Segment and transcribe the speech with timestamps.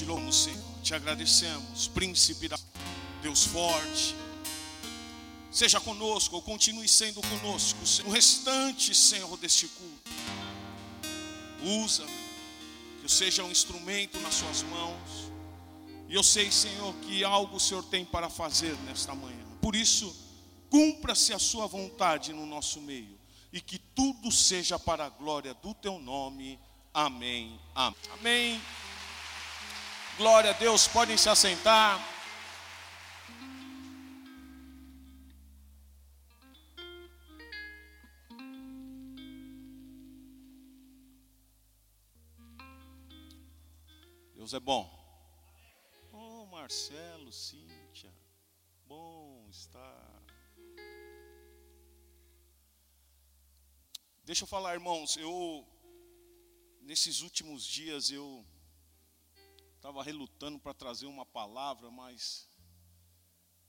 [0.00, 2.58] te Senhor, te agradecemos, príncipe da
[3.20, 4.14] Deus forte.
[5.50, 10.10] Seja conosco, ou continue sendo conosco, o restante, Senhor, deste culto.
[11.84, 15.30] Usa, que eu seja um instrumento nas Suas mãos.
[16.08, 19.44] E eu sei, Senhor, que algo o Senhor tem para fazer nesta manhã.
[19.60, 20.16] Por isso,
[20.70, 23.18] cumpra-se a Sua vontade no nosso meio.
[23.52, 26.58] E que tudo seja para a glória do Teu nome.
[26.94, 27.60] Amém.
[27.74, 27.96] Amém.
[28.18, 28.60] Amém.
[30.20, 31.98] Glória a Deus, podem se assentar.
[44.34, 44.84] Deus é bom.
[46.12, 48.12] Oh, Marcelo, Cíntia,
[48.86, 50.22] bom estar.
[54.22, 55.66] Deixa eu falar, irmãos, eu
[56.82, 58.44] nesses últimos dias eu
[59.80, 62.46] estava relutando para trazer uma palavra, mas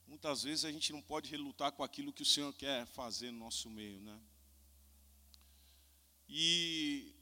[0.05, 3.39] muitas vezes a gente não pode relutar com aquilo que o Senhor quer fazer no
[3.39, 4.21] nosso meio, né?
[6.27, 7.15] E,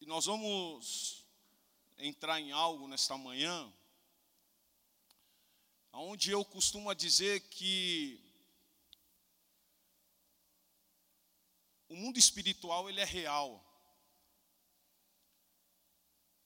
[0.00, 1.24] e nós vamos
[1.98, 3.72] entrar em algo nesta manhã,
[5.92, 8.20] onde eu costumo dizer que
[11.88, 13.71] o mundo espiritual ele é real.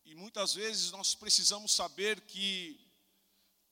[0.07, 2.81] E muitas vezes nós precisamos saber que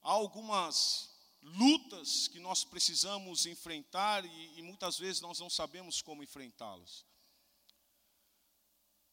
[0.03, 6.25] há algumas lutas que nós precisamos enfrentar e, e muitas vezes nós não sabemos como
[6.25, 7.07] enfrentá-las.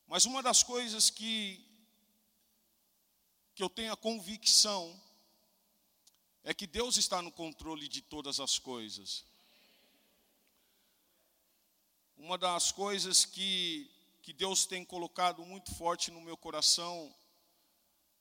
[0.08, 1.64] Mas uma das coisas que,
[3.54, 5.00] que eu tenho a convicção
[6.44, 9.24] é que Deus está no controle de todas as coisas.
[12.18, 17.14] Uma das coisas que que Deus tem colocado muito forte no meu coração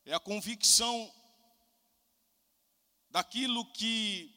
[0.05, 1.13] é a convicção
[3.11, 4.35] daquilo que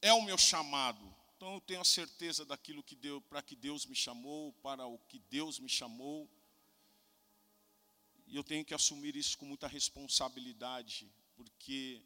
[0.00, 1.14] é o meu chamado.
[1.36, 4.98] Então eu tenho a certeza daquilo que deu para que Deus me chamou, para o
[5.00, 6.30] que Deus me chamou.
[8.26, 12.02] E eu tenho que assumir isso com muita responsabilidade, porque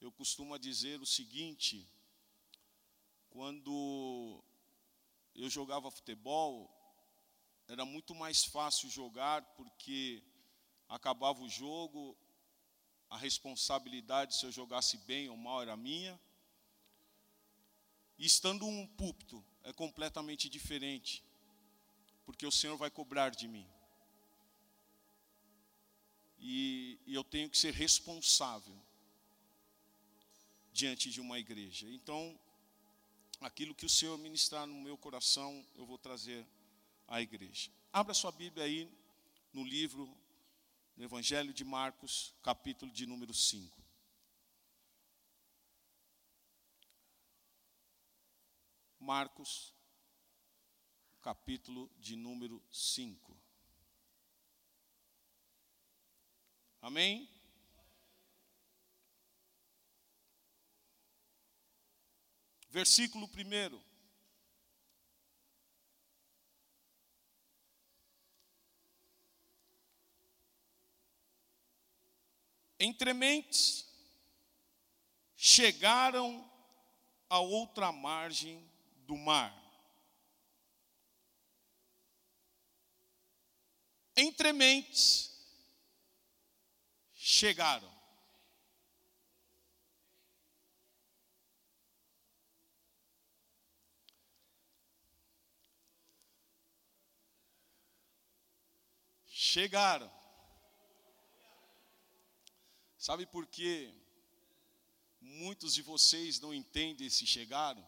[0.00, 1.86] eu costumo dizer o seguinte:
[3.28, 4.42] quando
[5.34, 6.79] eu jogava futebol,
[7.70, 10.20] era muito mais fácil jogar porque
[10.88, 12.16] acabava o jogo,
[13.08, 16.20] a responsabilidade se eu jogasse bem ou mal era minha.
[18.18, 21.22] E estando um púlpito é completamente diferente,
[22.26, 23.68] porque o Senhor vai cobrar de mim.
[26.40, 28.76] E, e eu tenho que ser responsável
[30.72, 31.88] diante de uma igreja.
[31.88, 32.36] Então,
[33.40, 36.44] aquilo que o Senhor ministrar no meu coração, eu vou trazer
[37.10, 37.70] à igreja.
[37.92, 38.88] Abra sua Bíblia aí
[39.52, 40.06] no livro
[40.96, 43.82] do Evangelho de Marcos, capítulo de número 5.
[49.00, 49.74] Marcos,
[51.20, 53.36] capítulo de número 5.
[56.80, 57.28] Amém?
[62.68, 63.89] Versículo 1.
[72.82, 73.86] Entre mentes,
[75.36, 76.50] chegaram
[77.28, 78.66] a outra margem
[79.06, 79.54] do mar.
[84.16, 85.30] Entre mentes,
[87.14, 87.90] chegaram.
[99.26, 100.19] Chegaram.
[103.00, 103.90] Sabe por que
[105.18, 107.82] muitos de vocês não entendem se chegaram?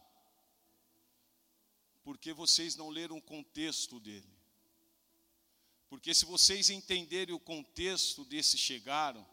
[2.02, 4.32] Porque vocês não leram o contexto dele.
[5.90, 9.28] Porque se vocês entenderem o contexto desse chegaram,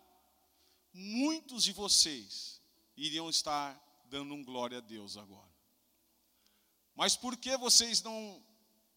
[0.92, 2.62] muitos de vocês
[2.98, 5.50] iriam estar dando um glória a Deus agora.
[6.94, 8.46] Mas por que vocês não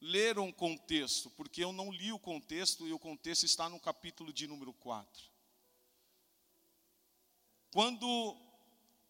[0.00, 1.30] leram o contexto?
[1.30, 5.31] Porque eu não li o contexto e o contexto está no capítulo de número 4.
[7.72, 8.36] Quando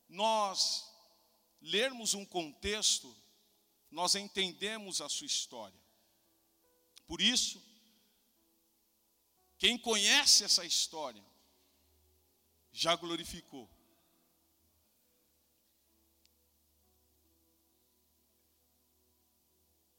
[0.08, 0.88] nós
[1.60, 3.14] lermos um contexto,
[3.90, 5.78] nós entendemos a sua história.
[7.04, 7.60] Por isso,
[9.58, 11.22] quem conhece essa história
[12.72, 13.68] já glorificou.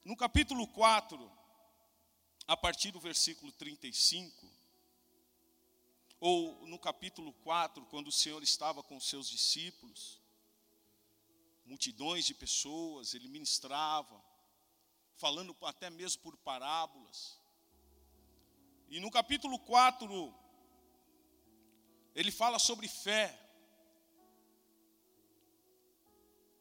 [0.06, 1.31] No capítulo 4,
[2.48, 4.53] a partir do versículo 35,
[6.25, 10.22] ou no capítulo 4, quando o Senhor estava com seus discípulos,
[11.66, 14.24] multidões de pessoas, ele ministrava,
[15.18, 17.38] falando até mesmo por parábolas.
[18.88, 20.34] E no capítulo 4,
[22.16, 23.38] ele fala sobre fé.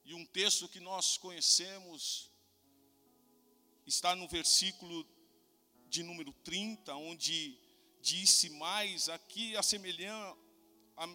[0.05, 2.29] E um texto que nós conhecemos
[3.87, 5.07] está no versículo
[5.89, 7.62] de número 30, onde
[8.03, 9.55] disse mais: aqui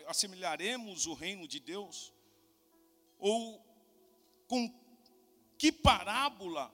[0.08, 2.12] assemelharemos o reino de Deus?
[3.20, 3.64] Ou
[4.48, 4.74] com
[5.58, 6.74] que parábola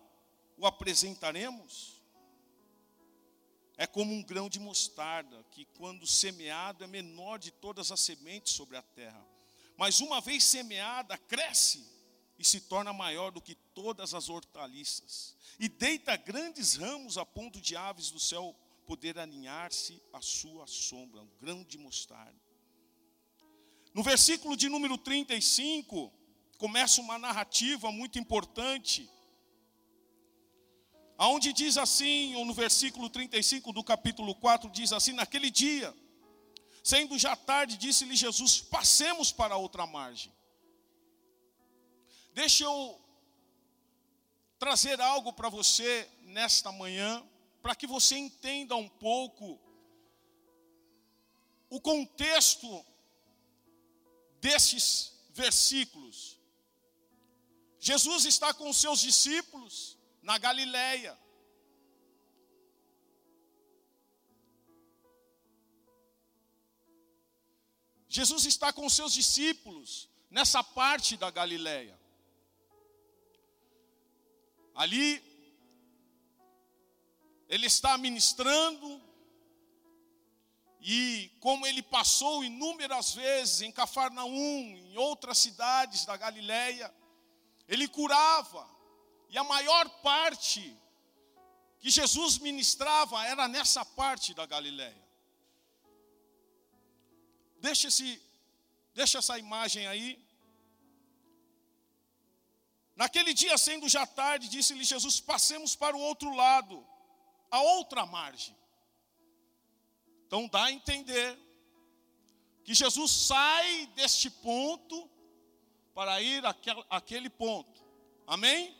[0.58, 2.02] o apresentaremos?
[3.76, 8.54] É como um grão de mostarda, que quando semeado é menor de todas as sementes
[8.54, 9.26] sobre a terra.
[9.76, 11.84] Mas uma vez semeada, cresce
[12.38, 15.36] e se torna maior do que todas as hortaliças.
[15.60, 21.22] E deita grandes ramos a ponto de aves do céu poder aninhar-se à sua sombra.
[21.22, 22.42] Um grão de mostarda.
[23.94, 26.12] No versículo de número 35,
[26.58, 29.10] começa uma narrativa muito importante,
[31.18, 35.94] aonde diz assim, ou no versículo 35 do capítulo 4 diz assim: Naquele dia,
[36.84, 40.34] sendo já tarde, disse-lhe Jesus: Passemos para outra margem.
[42.34, 43.00] Deixa eu
[44.58, 47.22] trazer algo para você nesta manhã,
[47.64, 49.58] para que você entenda um pouco
[51.70, 52.86] o contexto
[54.42, 56.38] desses versículos.
[57.80, 61.18] Jesus está com os seus discípulos na Galileia.
[68.10, 71.98] Jesus está com os seus discípulos nessa parte da Galileia.
[74.76, 75.33] Ali,
[77.54, 79.00] ele está ministrando,
[80.82, 86.92] e como ele passou inúmeras vezes em Cafarnaum, em outras cidades da Galileia,
[87.68, 88.68] ele curava,
[89.30, 90.76] e a maior parte
[91.78, 95.08] que Jesus ministrava era nessa parte da Galileia.
[97.60, 98.20] Deixa, esse,
[98.96, 100.20] deixa essa imagem aí.
[102.96, 106.93] Naquele dia, sendo já tarde, disse-lhe Jesus: Passemos para o outro lado,
[107.54, 108.58] a outra margem.
[110.26, 111.38] Então dá a entender
[112.64, 115.08] que Jesus sai deste ponto
[115.94, 116.44] para ir
[116.90, 117.80] àquele ponto.
[118.26, 118.76] Amém?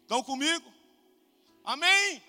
[0.00, 0.72] Estão comigo?
[1.62, 2.22] Amém?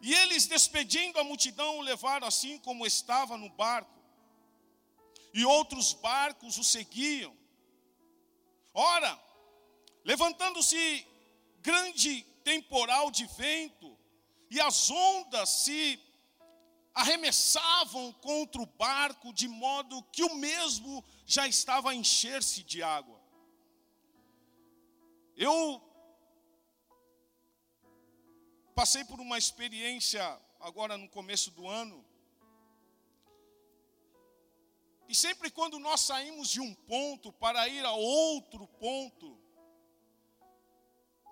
[0.00, 4.00] E eles, despedindo a multidão, o levaram assim como estava no barco.
[5.34, 7.36] E outros barcos o seguiam.
[8.72, 9.22] Ora,
[10.04, 11.06] levantando-se
[11.60, 13.98] grande temporal de vento,
[14.50, 15.98] e as ondas se
[16.94, 23.20] arremessavam contra o barco, de modo que o mesmo já estava a encher-se de água.
[25.36, 25.82] Eu
[28.74, 30.22] passei por uma experiência
[30.60, 32.04] agora no começo do ano.
[35.08, 39.41] E sempre quando nós saímos de um ponto para ir a outro ponto,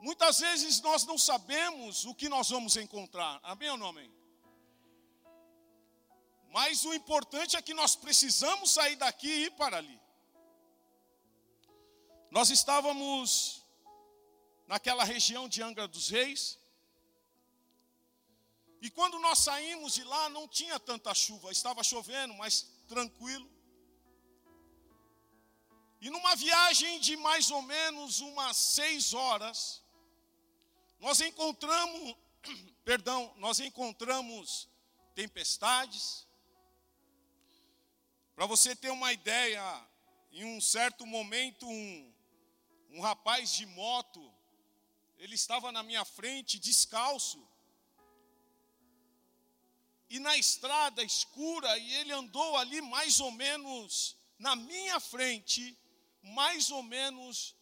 [0.01, 3.39] muitas vezes nós não sabemos o que nós vamos encontrar.
[3.43, 4.13] Amém ou não amém?
[6.51, 10.01] Mas o importante é que nós precisamos sair daqui e ir para ali.
[12.31, 13.65] Nós estávamos
[14.67, 16.59] naquela região de Angra dos Reis.
[18.81, 23.49] E quando nós saímos de lá, não tinha tanta chuva, estava chovendo, mas tranquilo.
[26.01, 29.80] E numa viagem de mais ou menos umas seis horas,
[31.01, 32.15] nós encontramos,
[32.85, 34.69] perdão, nós encontramos
[35.15, 36.27] tempestades,
[38.37, 39.63] para você ter uma ideia,
[40.31, 42.15] em um certo momento, um,
[42.91, 44.33] um rapaz de moto,
[45.19, 47.47] ele estava na minha frente, descalço,
[50.09, 55.79] e na estrada escura, e ele andou ali mais ou menos na minha frente,
[56.23, 57.55] mais ou menos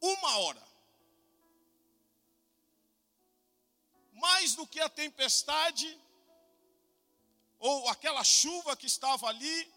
[0.00, 0.69] uma hora.
[4.20, 5.88] Mais do que a tempestade,
[7.58, 9.72] ou aquela chuva que estava ali,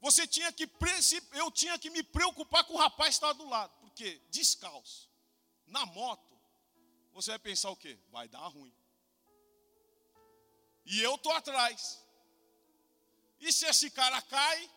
[0.00, 0.68] você tinha que,
[1.32, 5.08] eu tinha que me preocupar com o rapaz que estava do lado, porque descalço,
[5.66, 6.32] na moto,
[7.12, 7.98] você vai pensar o quê?
[8.10, 8.74] Vai dar ruim.
[10.84, 12.02] E eu estou atrás.
[13.38, 14.70] E se esse cara cai,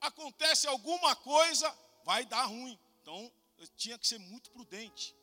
[0.00, 1.72] acontece alguma coisa,
[2.04, 2.78] vai dar ruim.
[3.00, 5.14] Então, eu tinha que ser muito prudente.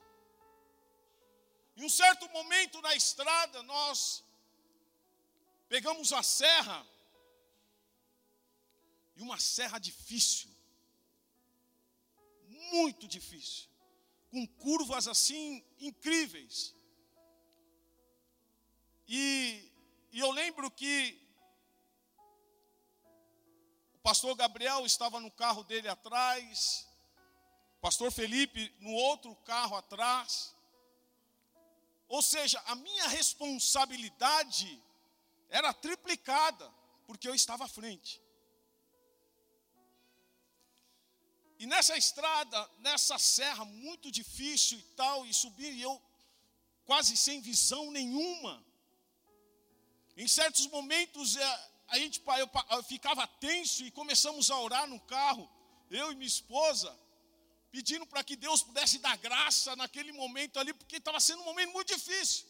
[1.79, 4.21] Em um certo momento na estrada, nós
[5.69, 6.85] pegamos a serra,
[9.15, 10.49] e uma serra difícil,
[12.73, 13.69] muito difícil,
[14.29, 16.75] com curvas assim incríveis.
[19.07, 19.71] E,
[20.11, 21.17] e eu lembro que
[23.93, 26.85] o pastor Gabriel estava no carro dele atrás,
[27.77, 30.58] o pastor Felipe no outro carro atrás.
[32.09, 34.83] Ou seja, a minha responsabilidade
[35.47, 36.67] era triplicada,
[37.05, 38.19] porque eu estava à frente.
[41.59, 46.01] E nessa estrada, nessa serra muito difícil e tal, e subir, e eu
[46.85, 48.65] quase sem visão nenhuma.
[50.17, 54.99] Em certos momentos, é, a gente, eu, eu ficava tenso e começamos a orar no
[55.01, 55.47] carro,
[55.91, 56.97] eu e minha esposa,
[57.71, 61.71] pedindo para que Deus pudesse dar graça naquele momento ali, porque estava sendo um momento
[61.71, 62.47] muito difícil.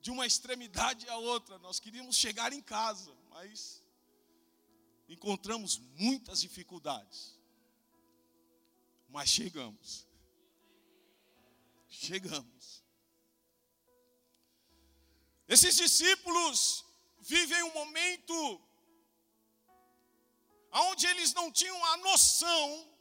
[0.00, 3.82] De uma extremidade à outra, nós queríamos chegar em casa, mas
[5.08, 7.38] encontramos muitas dificuldades,
[9.08, 10.06] mas chegamos.
[11.88, 12.82] Chegamos.
[15.48, 16.84] Esses discípulos
[17.20, 18.60] vivem um momento
[20.72, 22.93] onde eles não tinham a noção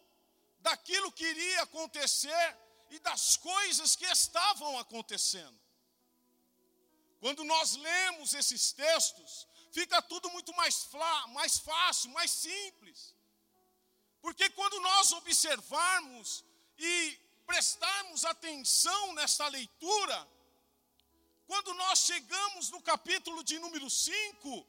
[0.67, 2.57] daquilo que iria acontecer
[2.89, 5.59] e das coisas que estavam acontecendo.
[7.19, 10.75] Quando nós lemos esses textos, fica tudo muito mais,
[11.29, 13.15] mais fácil, mais simples.
[14.21, 16.43] Porque quando nós observarmos
[16.77, 20.27] e prestarmos atenção nessa leitura,
[21.45, 24.67] quando nós chegamos no capítulo de número 5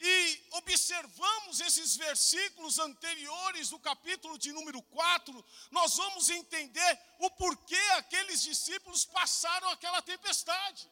[0.00, 7.80] e observamos esses versículos anteriores do capítulo de número 4, nós vamos entender o porquê
[7.96, 10.88] aqueles discípulos passaram aquela tempestade.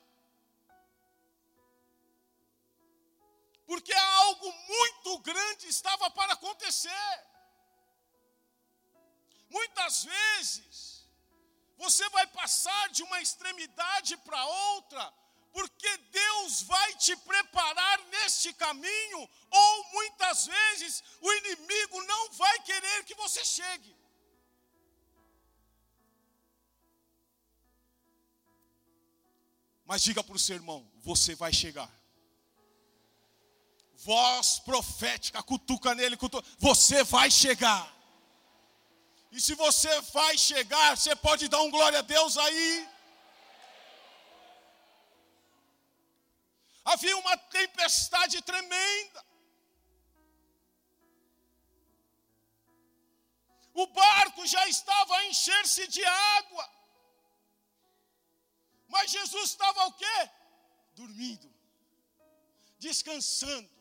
[3.67, 7.25] porque algo muito grande estava para acontecer.
[9.51, 11.07] Muitas vezes,
[11.77, 15.13] você vai passar de uma extremidade para outra,
[15.57, 15.91] porque
[16.23, 19.21] Deus vai te preparar neste caminho,
[19.51, 23.97] ou muitas vezes o inimigo não vai querer que você chegue.
[29.87, 31.91] Mas diga para o seu irmão: você vai chegar
[34.05, 36.47] voz profética, cutuca nele, cutuca.
[36.59, 37.85] Você vai chegar.
[39.33, 42.96] E se você vai chegar, você pode dar um glória a Deus aí.
[46.93, 49.25] Havia uma tempestade tremenda.
[53.75, 56.71] O barco já estava a encher-se de água.
[58.89, 60.31] Mas Jesus estava o quê?
[60.95, 61.53] Dormindo,
[62.79, 63.77] descansando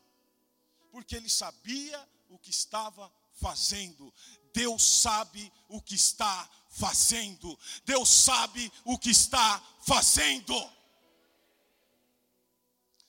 [0.95, 4.13] porque ele sabia o que estava fazendo.
[4.53, 7.59] Deus sabe o que está fazendo.
[7.83, 10.55] Deus sabe o que está fazendo.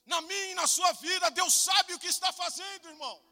[0.06, 3.22] Na minha e na sua vida, Deus sabe o que está fazendo, irmão.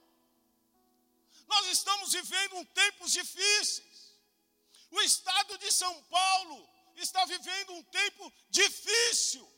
[1.46, 4.14] Nós estamos vivendo um tempos difíceis.
[4.90, 9.48] O estado de São Paulo está vivendo um tempo difícil.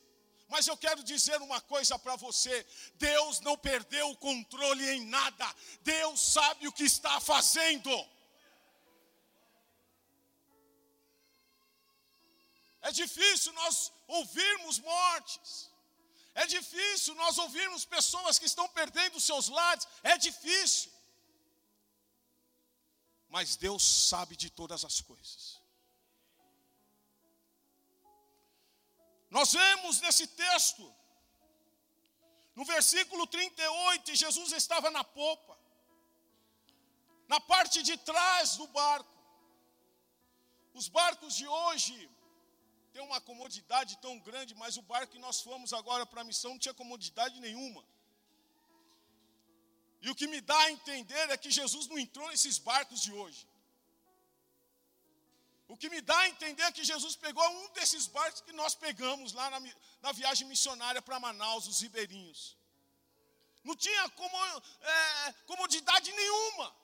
[0.48, 5.54] Mas eu quero dizer uma coisa para você: Deus não perdeu o controle em nada,
[5.80, 7.90] Deus sabe o que está fazendo.
[12.82, 15.68] É difícil nós ouvirmos mortes,
[16.42, 20.92] é difícil nós ouvirmos pessoas que estão perdendo seus lares, é difícil.
[23.34, 25.58] Mas Deus sabe de todas as coisas.
[29.30, 30.84] Nós vemos nesse texto,
[32.54, 35.58] no versículo 38, Jesus estava na popa,
[37.26, 39.16] na parte de trás do barco.
[40.74, 42.10] Os barcos de hoje
[42.96, 46.52] têm uma comodidade tão grande, mas o barco que nós fomos agora para a missão
[46.52, 47.82] não tinha comodidade nenhuma.
[50.04, 53.12] E o que me dá a entender é que Jesus não entrou nesses barcos de
[53.12, 53.42] hoje.
[55.68, 59.32] O que me dá a entender que Jesus pegou um desses barcos que nós pegamos
[59.38, 59.60] lá na,
[60.04, 62.56] na viagem missionária para Manaus, os ribeirinhos.
[63.62, 64.36] Não tinha como,
[64.94, 66.74] é, comodidade nenhuma.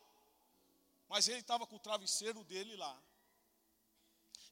[1.09, 2.95] Mas ele estava com o travesseiro dele lá.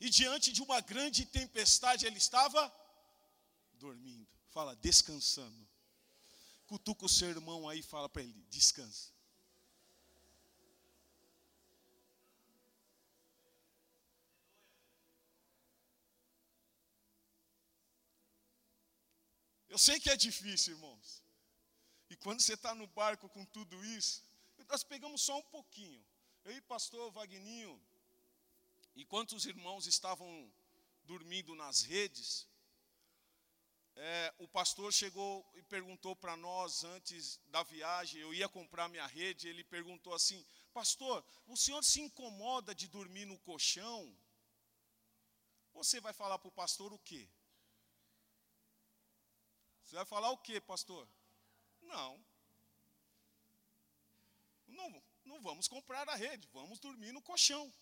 [0.01, 2.73] E diante de uma grande tempestade, ele estava
[3.75, 4.27] dormindo.
[4.49, 5.69] Fala, descansando.
[6.67, 9.13] Cutuca o seu irmão aí e fala para ele: descansa.
[19.69, 21.23] Eu sei que é difícil, irmãos.
[22.09, 24.25] E quando você está no barco com tudo isso,
[24.69, 26.05] nós pegamos só um pouquinho.
[26.45, 27.81] Eu e pastor Vagninho,
[29.01, 30.31] enquanto os irmãos estavam
[31.05, 32.47] dormindo nas redes,
[33.97, 39.07] é, o pastor chegou e perguntou para nós antes da viagem, eu ia comprar minha
[39.07, 44.15] rede, ele perguntou assim: Pastor, o senhor se incomoda de dormir no colchão?
[45.73, 47.29] Você vai falar para o pastor o quê?
[49.85, 51.09] Você vai falar o quê, pastor?
[51.81, 52.23] Não.
[54.69, 57.73] Não, não vamos comprar a rede, vamos dormir no colchão.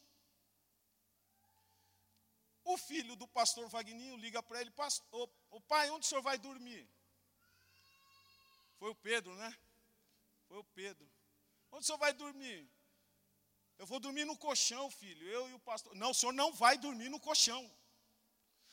[2.73, 6.37] O filho do pastor Vagninho liga para ele, pastor, o pai, onde o senhor vai
[6.37, 6.83] dormir?
[8.79, 9.51] Foi o Pedro, né?
[10.49, 11.07] Foi o Pedro.
[11.73, 12.59] Onde o senhor vai dormir?
[13.79, 15.27] Eu vou dormir no colchão, filho.
[15.37, 15.95] Eu e o pastor.
[15.95, 17.65] Não, o senhor não vai dormir no colchão.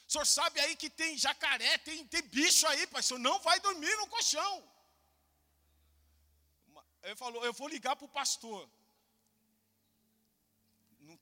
[0.06, 3.00] O senhor sabe aí que tem jacaré, tem, tem bicho aí, pai.
[3.00, 4.54] O senhor não vai dormir no colchão.
[7.02, 8.70] Ele falou, eu vou ligar para o pastor.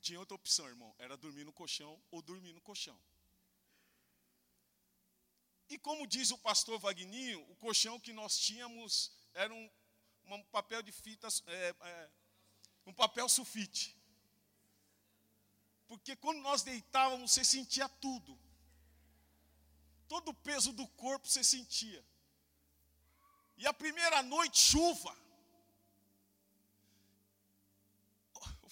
[0.04, 0.94] Tinha outra opção, irmão.
[0.98, 2.98] Era dormir no colchão ou dormir no colchão.
[5.70, 9.70] E como diz o pastor Vagninho, o colchão que nós tínhamos era um,
[10.26, 12.10] um papel de fitas, é, é,
[12.84, 13.96] um papel sulfite.
[15.88, 18.38] Porque quando nós deitávamos, você sentia tudo.
[20.06, 22.04] Todo o peso do corpo você sentia.
[23.56, 25.16] E a primeira noite, chuva.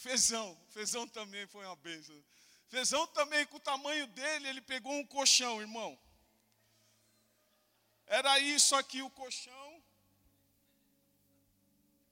[0.02, 2.20] Fezão, Fezão também foi uma bênção.
[2.66, 5.96] Fezão também, com o tamanho dele, ele pegou um colchão, irmão.
[8.04, 9.82] Era isso aqui o colchão.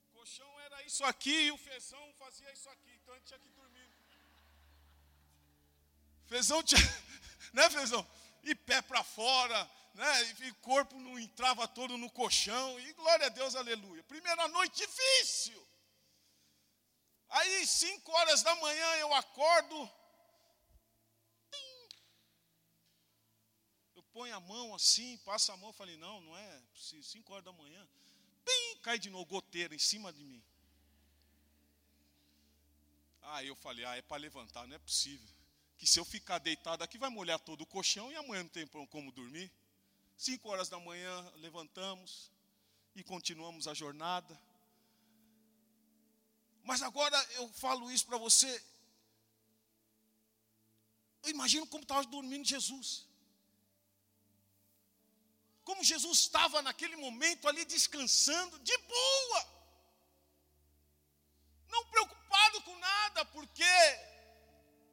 [0.05, 2.93] O colchão era isso aqui e o fezão fazia isso aqui.
[3.03, 3.91] Então ele tinha que dormir.
[6.29, 6.81] Fezão tinha,
[7.53, 8.07] né, fezão?
[8.45, 10.23] E pé para fora, né?
[10.43, 12.79] E corpo não entrava todo no colchão.
[12.79, 14.05] E glória a Deus, aleluia.
[14.05, 15.61] Primeira noite difícil.
[17.31, 19.91] Aí, cinco horas da manhã, eu acordo.
[24.13, 27.89] põe a mão assim, passa a mão, falei, não, não é 5 horas da manhã,
[28.83, 30.43] cai de novo, goteira em cima de mim.
[33.23, 35.29] Aí eu falei, ah, é para levantar, não é possível.
[35.79, 38.67] Que se eu ficar deitado aqui, vai molhar todo o colchão e amanhã não tem
[38.67, 39.51] como dormir.
[40.17, 42.31] 5 horas da manhã, levantamos
[42.95, 44.39] e continuamos a jornada.
[46.65, 48.63] Mas agora eu falo isso para você.
[51.23, 53.11] Eu imagino como estava dormindo Jesus
[55.71, 59.49] como Jesus estava naquele momento ali descansando, de boa,
[61.69, 63.63] não preocupado com nada, porque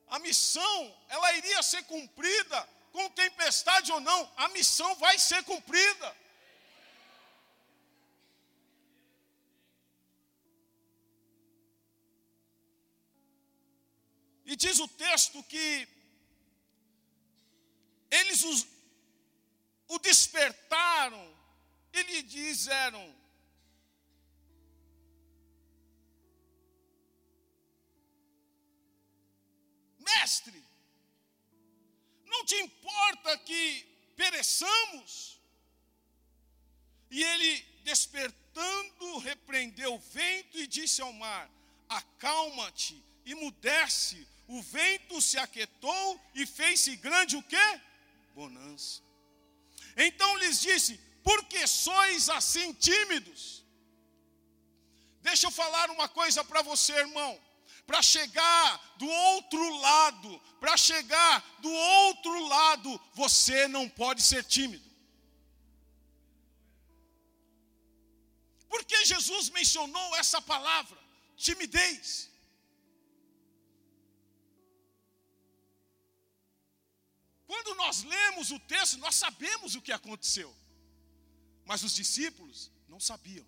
[0.08, 6.16] a missão, ela iria ser cumprida, com tempestade ou não, a missão vai ser cumprida.
[14.48, 15.88] E diz o texto que
[18.10, 18.66] eles os
[19.90, 21.38] o despertaram
[21.92, 23.14] e lhe disseram:
[30.00, 30.64] Mestre,
[32.26, 33.84] não te importa que
[34.16, 35.42] pereçamos?
[37.10, 41.50] E ele, despertando, repreendeu o vento e disse ao mar:
[41.90, 44.26] Acalma-te e mudece.
[44.48, 47.82] O vento se aquietou e fez-se grande o quê?
[48.34, 49.02] Bonança.
[49.96, 53.66] Então lhes disse: Por que sois assim tímidos?
[55.22, 57.38] Deixa eu falar uma coisa para você, irmão.
[57.86, 64.88] Para chegar do outro lado, para chegar do outro lado, você não pode ser tímido.
[68.70, 70.98] Por que Jesus mencionou essa palavra?
[71.36, 72.30] Timidez.
[77.48, 80.54] Quando nós lemos o texto, nós sabemos o que aconteceu.
[81.66, 83.48] Mas os discípulos não sabiam.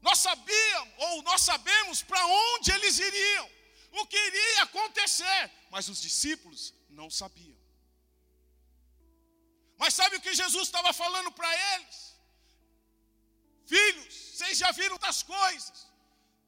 [0.00, 3.50] Nós sabíamos, ou nós sabemos para onde eles iriam,
[3.92, 7.58] o que iria acontecer, mas os discípulos não sabiam.
[9.78, 12.14] Mas sabe o que Jesus estava falando para eles?
[13.66, 15.86] Filhos, vocês já viram das coisas,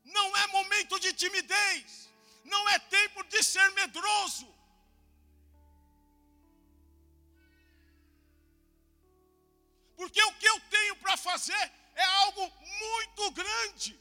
[0.05, 2.11] não é momento de timidez,
[2.45, 4.47] não é tempo de ser medroso,
[9.97, 13.99] porque o que eu tenho para fazer é algo muito grande.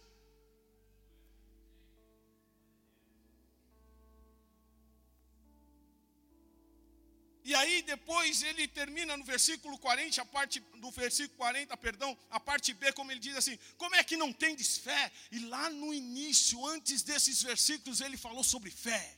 [7.50, 12.40] E aí depois ele termina no versículo 40, a parte do versículo 40, perdão, a
[12.40, 15.94] parte B, como ele diz assim: "Como é que não tendes fé?" E lá no
[15.94, 19.16] início, antes desses versículos, ele falou sobre fé.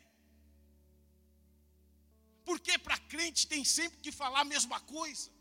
[2.44, 5.37] Porque para crente tem sempre que falar a mesma coisa.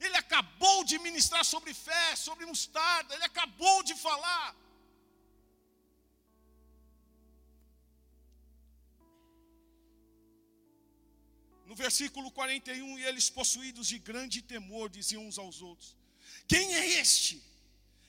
[0.00, 4.56] Ele acabou de ministrar sobre fé, sobre mostarda, ele acabou de falar.
[11.66, 15.96] No versículo 41, e eles possuídos de grande temor diziam uns aos outros:
[16.46, 17.42] Quem é este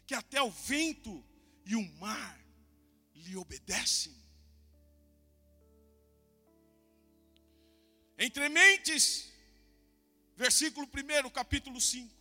[0.05, 1.23] que até o vento
[1.65, 2.39] e o mar
[3.15, 4.15] lhe obedecem?
[8.17, 9.31] Entre mentes,
[10.35, 12.13] versículo 1, capítulo 5.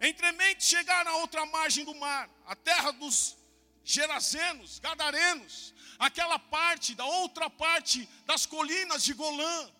[0.00, 3.36] Entre mentes chegaram à outra margem do mar, a terra dos
[3.84, 9.70] Gerazenos, Gadarenos, aquela parte, da outra parte das colinas de Golã.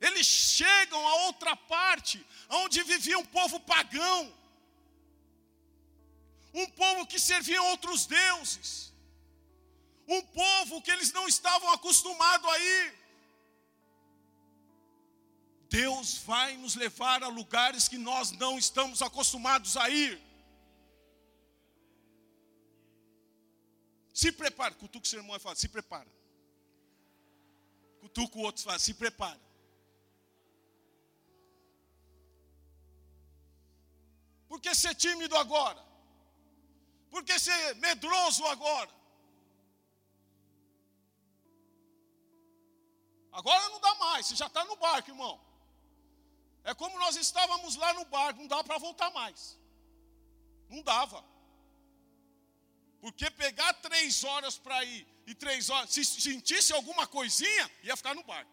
[0.00, 4.32] Eles chegam a outra parte, onde vivia um povo pagão,
[6.52, 8.92] um povo que servia outros deuses,
[10.06, 13.03] um povo que eles não estavam acostumados a ir.
[15.74, 20.22] Deus vai nos levar a lugares que nós não estamos acostumados a ir.
[24.20, 26.08] Se prepara, cutuca o seu irmão e fala, se prepara.
[28.02, 29.40] Cutuca o outro e fala, se prepara.
[34.46, 35.84] Por que ser tímido agora?
[37.10, 38.92] Por que ser medroso agora?
[43.32, 45.53] Agora não dá mais, você já está no barco, irmão.
[46.64, 49.58] É como nós estávamos lá no barco, não dá para voltar mais.
[50.68, 51.24] Não dava.
[53.00, 58.14] Porque pegar três horas para ir e três horas, se sentisse alguma coisinha, ia ficar
[58.14, 58.50] no barco.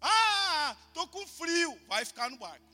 [0.00, 2.72] Ah, estou com frio, vai ficar no barco.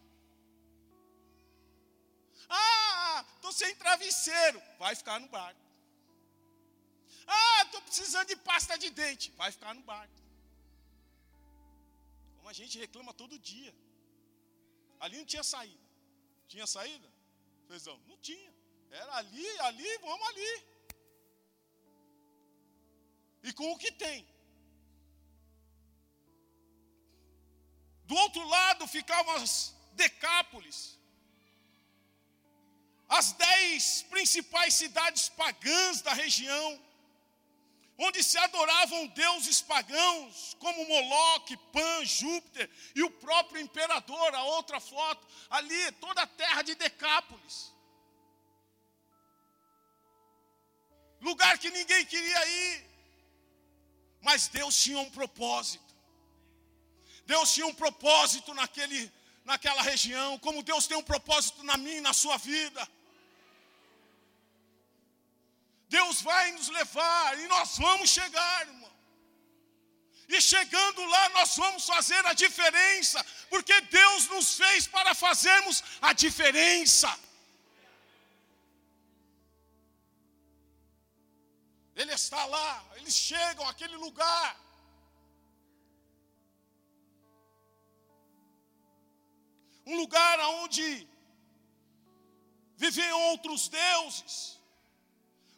[2.49, 4.63] Ah, estou sem travesseiro.
[4.79, 5.61] Vai ficar no barco.
[7.27, 9.31] Ah, estou precisando de pasta de dente.
[9.33, 10.15] Vai ficar no barco.
[12.49, 13.73] Como a gente reclama todo dia.
[14.99, 15.87] Ali não tinha saída.
[16.53, 17.09] Tinha saída?
[17.71, 17.97] Fezão?
[18.11, 18.53] Não tinha.
[18.91, 20.53] Era ali, ali, vamos ali.
[23.43, 24.27] E com o que tem.
[28.07, 30.81] Do outro lado ficavam as decápolis
[33.09, 36.67] as dez principais cidades pagãs da região,
[37.99, 44.79] onde se adoravam deuses pagãos, como Moloque, Pan, Júpiter e o próprio imperador, a outra
[44.79, 47.75] foto, ali, toda a terra de Decápolis.
[51.21, 52.87] Lugar que ninguém queria ir,
[54.21, 55.93] mas Deus tinha um propósito.
[57.27, 59.13] Deus tinha um propósito naquele,
[59.45, 62.89] naquela região, como Deus tem um propósito na minha e na sua vida.
[65.89, 68.93] Deus vai nos levar e nós vamos chegar, irmão.
[70.29, 76.13] E chegando lá, nós vamos fazer a diferença, porque Deus nos fez para fazermos a
[76.13, 77.09] diferença.
[81.97, 84.57] Ele está lá, eles chegam àquele lugar.
[89.87, 91.09] Um lugar onde
[92.77, 94.58] viviam outros deuses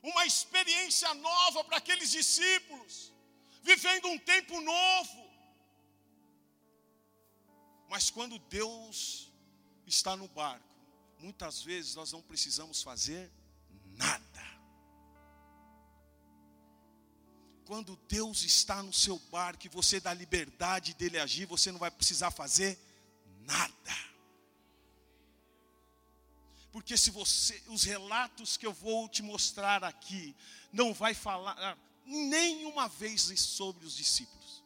[0.03, 3.13] uma experiência nova para aqueles discípulos,
[3.63, 5.31] vivendo um tempo novo.
[7.89, 9.31] Mas quando Deus
[9.87, 10.75] está no barco,
[11.19, 13.31] muitas vezes nós não precisamos fazer
[13.97, 14.51] nada.
[17.67, 21.91] Quando Deus está no seu barco e você dá liberdade dele agir, você não vai
[21.91, 22.79] precisar fazer
[23.43, 24.10] nada.
[26.73, 30.37] Porque se você, os relatos que eu vou te mostrar aqui,
[30.73, 34.65] não vai falar nenhuma vez sobre os discípulos.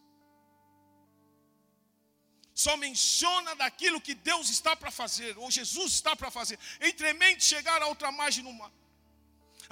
[2.54, 6.58] Só menciona daquilo que Deus está para fazer, ou Jesus está para fazer.
[6.80, 8.70] Entremente chegar a outra margem no mar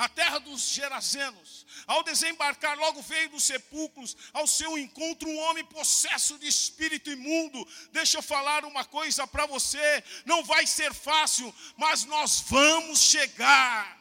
[0.02, 1.64] a terra dos Gerazenos.
[1.86, 7.64] Ao desembarcar, logo veio dos sepulcros ao seu encontro um homem possesso de espírito imundo.
[7.92, 14.00] Deixa eu falar uma coisa para você: não vai ser fácil, mas nós vamos chegar.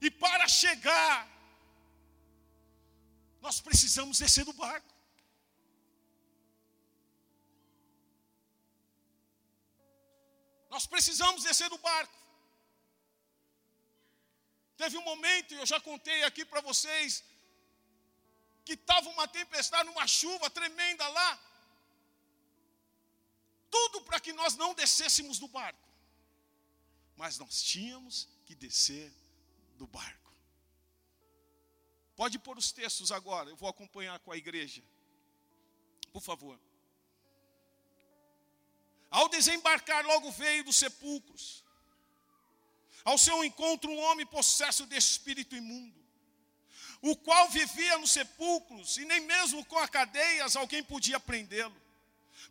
[0.00, 1.28] E para chegar,
[3.40, 4.93] nós precisamos descer do barco.
[10.74, 12.18] Nós precisamos descer do barco.
[14.76, 17.22] Teve um momento, eu já contei aqui para vocês,
[18.64, 21.30] que estava uma tempestade, uma chuva tremenda lá.
[23.70, 25.88] Tudo para que nós não descêssemos do barco.
[27.16, 29.12] Mas nós tínhamos que descer
[29.76, 30.32] do barco.
[32.16, 34.82] Pode pôr os textos agora, eu vou acompanhar com a igreja.
[36.12, 36.58] Por favor.
[39.14, 41.62] Ao desembarcar, logo veio dos sepulcros.
[43.04, 45.94] Ao seu encontro, um homem possesso de espírito imundo,
[47.00, 51.84] o qual vivia nos sepulcros, e nem mesmo com a cadeias alguém podia prendê-lo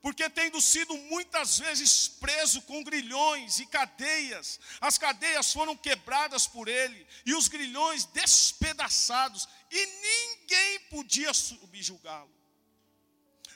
[0.01, 6.67] porque tendo sido muitas vezes preso com grilhões e cadeias, as cadeias foram quebradas por
[6.67, 12.29] ele e os grilhões despedaçados, e ninguém podia subjugá-lo.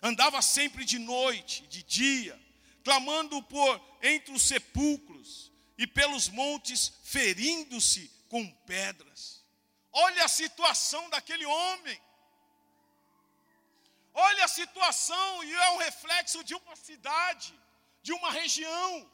[0.02, 2.47] Andava sempre de noite, de dia,
[2.88, 3.72] clamando por
[4.02, 9.44] entre os sepulcros e pelos montes, ferindo-se com pedras.
[9.92, 12.00] Olha a situação daquele homem.
[14.14, 17.54] Olha a situação e é um reflexo de uma cidade,
[18.02, 19.12] de uma região.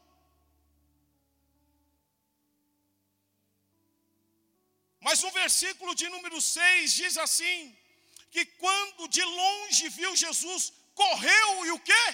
[4.99, 7.75] Mas o versículo de número 6 diz assim:
[8.29, 12.05] que quando de longe viu Jesus, correu e o que?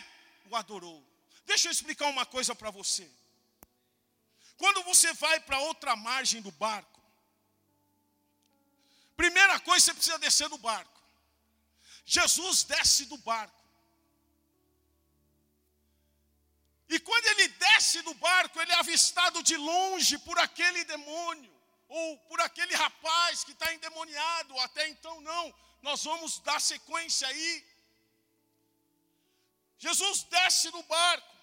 [0.50, 1.09] O adorou.
[1.52, 3.06] Deixa eu explicar uma coisa para você.
[4.62, 7.02] Quando você vai para outra margem do barco,
[9.22, 11.00] primeira coisa você precisa descer do barco.
[12.06, 13.64] Jesus desce do barco.
[16.94, 21.56] E quando ele desce do barco, ele é avistado de longe por aquele demônio,
[21.88, 25.46] ou por aquele rapaz que está endemoniado, até então não,
[25.82, 27.52] nós vamos dar sequência aí.
[29.80, 31.38] Jesus desce do barco,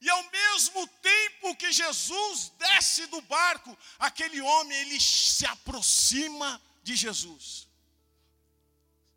[0.00, 6.96] e ao mesmo tempo que Jesus desce do barco, aquele homem ele se aproxima de
[6.96, 7.68] Jesus.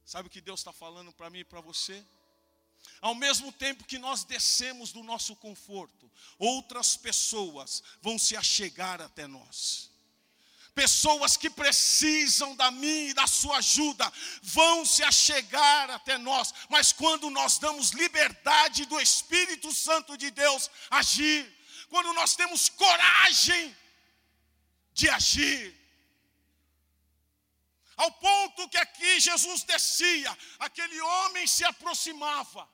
[0.05, 2.05] Sabe o que Deus está falando para mim e para você?
[2.99, 9.25] Ao mesmo tempo que nós descemos do nosso conforto, outras pessoas vão se achegar até
[9.25, 9.92] nós.
[10.75, 16.91] Pessoas que precisam da minha e da sua ajuda vão se achegar até nós, mas
[16.91, 21.41] quando nós damos liberdade do Espírito Santo de Deus agir,
[21.89, 23.77] quando nós temos coragem
[24.93, 25.79] de agir,
[27.95, 32.67] ao ponto que aqui Jesus descia, aquele homem se aproximava.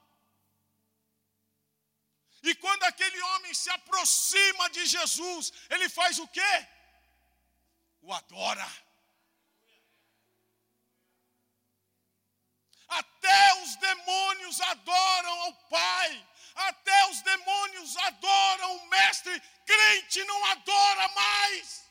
[2.42, 6.68] E quando aquele homem se aproxima de Jesus, ele faz o quê?
[8.02, 8.68] O adora.
[12.88, 16.28] Até os demônios adoram ao Pai.
[16.56, 19.40] Até os demônios adoram o Mestre.
[19.66, 21.90] Crente não adora mais.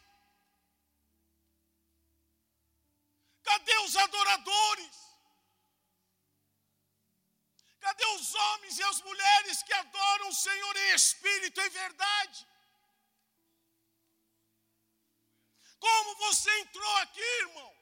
[3.44, 5.08] Cadê os adoradores?
[7.80, 12.46] Cadê os homens e as mulheres que adoram o Senhor em espírito e verdade?
[15.78, 17.76] Como você entrou aqui, irmão?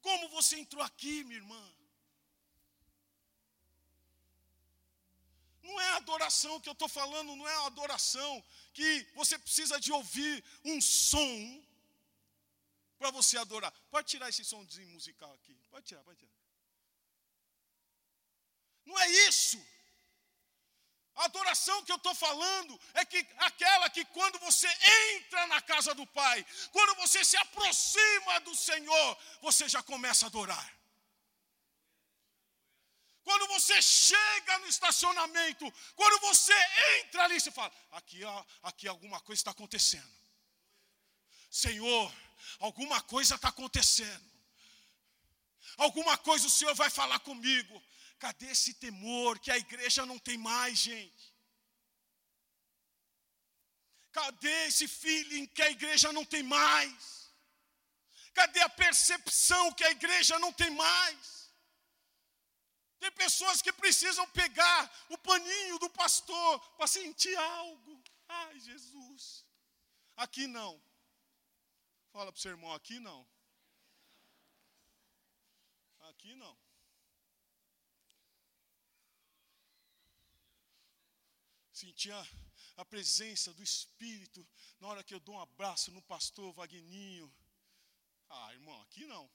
[0.00, 1.76] Como você entrou aqui, minha irmã?
[5.62, 10.44] Não é adoração que eu estou falando, não é adoração que você precisa de ouvir
[10.64, 11.66] um som
[12.98, 13.72] para você adorar.
[13.90, 15.56] Pode tirar esse somzinho musical aqui.
[15.70, 16.32] Pode tirar, pode tirar.
[18.84, 19.58] Não é isso.
[21.16, 24.68] A adoração que eu estou falando é que aquela que quando você
[25.14, 30.28] entra na casa do Pai, quando você se aproxima do Senhor, você já começa a
[30.28, 30.76] adorar.
[33.24, 36.54] Quando você chega no estacionamento, quando você
[37.00, 38.20] entra ali, você fala: aqui,
[38.62, 40.14] aqui alguma coisa está acontecendo.
[41.50, 42.14] Senhor,
[42.60, 44.36] alguma coisa está acontecendo.
[45.78, 47.82] Alguma coisa o Senhor vai falar comigo.
[48.18, 51.34] Cadê esse temor que a igreja não tem mais, gente?
[54.10, 57.30] Cadê esse feeling que a igreja não tem mais?
[58.32, 61.52] Cadê a percepção que a igreja não tem mais?
[62.98, 68.02] Tem pessoas que precisam pegar o paninho do pastor para sentir algo.
[68.28, 69.44] Ai, Jesus.
[70.16, 70.82] Aqui não.
[72.10, 73.28] Fala para o seu irmão, aqui não.
[76.08, 76.65] Aqui não.
[81.76, 82.28] Sentir a,
[82.78, 84.48] a presença do Espírito
[84.80, 87.30] na hora que eu dou um abraço no pastor Vagninho.
[88.30, 89.30] Ah, irmão, aqui não.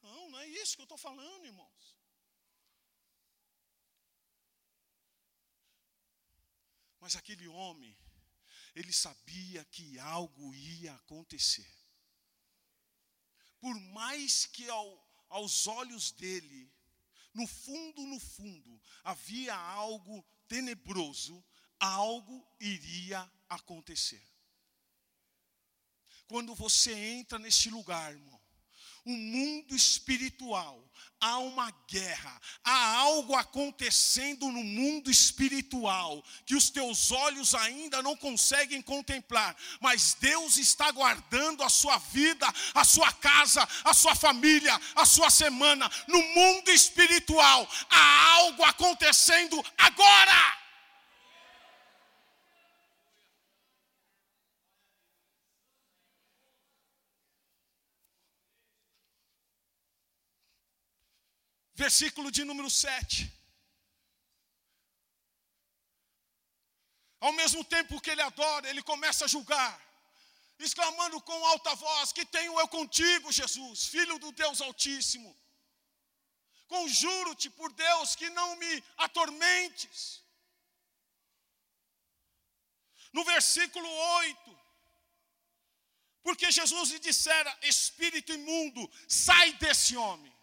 [0.00, 1.96] Não, não é isso que eu estou falando, irmãos.
[7.00, 7.98] Mas aquele homem,
[8.76, 11.68] ele sabia que algo ia acontecer.
[13.58, 16.72] Por mais que ao, aos olhos dele,
[17.34, 21.44] no fundo, no fundo, havia algo tenebroso,
[21.78, 24.22] algo iria acontecer.
[26.26, 28.37] Quando você entra neste lugar, irmão,
[29.04, 30.82] o mundo espiritual,
[31.20, 38.16] há uma guerra, há algo acontecendo no mundo espiritual que os teus olhos ainda não
[38.16, 44.78] conseguem contemplar, mas Deus está guardando a sua vida, a sua casa, a sua família,
[44.94, 45.90] a sua semana.
[46.06, 50.57] No mundo espiritual, há algo acontecendo agora.
[61.82, 63.32] Versículo de número 7.
[67.20, 69.74] Ao mesmo tempo que ele adora, ele começa a julgar,
[70.58, 75.30] exclamando com alta voz: Que tenho eu contigo, Jesus, filho do Deus Altíssimo.
[76.66, 78.72] Conjuro-te por Deus que não me
[79.06, 80.22] atormentes.
[83.12, 84.58] No versículo 8,
[86.22, 90.37] porque Jesus lhe dissera: Espírito imundo, sai desse homem.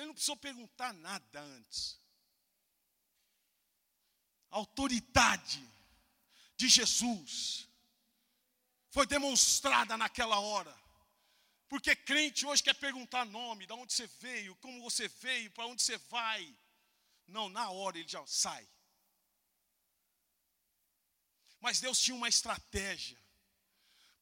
[0.00, 2.00] Ele não precisou perguntar nada antes.
[4.50, 5.62] A autoridade
[6.56, 7.68] de Jesus
[8.88, 10.74] foi demonstrada naquela hora.
[11.68, 15.82] Porque crente hoje quer perguntar nome, de onde você veio, como você veio, para onde
[15.82, 16.56] você vai.
[17.26, 18.66] Não, na hora ele já sai.
[21.60, 23.18] Mas Deus tinha uma estratégia.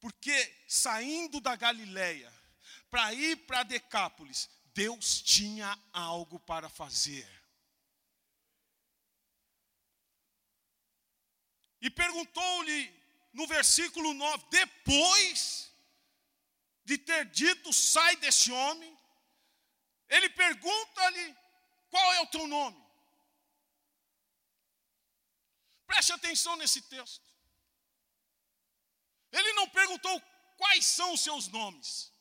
[0.01, 2.31] Porque saindo da Galileia
[2.89, 7.27] para ir para Decápolis, Deus tinha algo para fazer.
[11.81, 12.93] E perguntou-lhe
[13.33, 15.71] no versículo 9: depois
[16.83, 18.97] de ter dito, sai desse homem,
[20.09, 21.35] ele pergunta-lhe:
[21.89, 22.89] qual é o teu nome?
[25.85, 27.27] Preste atenção nesse texto.
[29.31, 30.21] Ele não perguntou
[30.57, 32.11] quais são os seus nomes.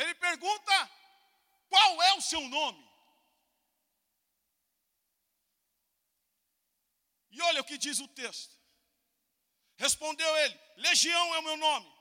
[0.00, 0.90] Ele pergunta:
[1.68, 2.88] qual é o seu nome?
[7.30, 8.58] E olha o que diz o texto.
[9.76, 11.92] Respondeu ele: Legião é o meu nome,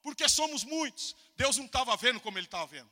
[0.00, 1.16] porque somos muitos.
[1.36, 2.90] Deus não estava vendo como ele estava vendo.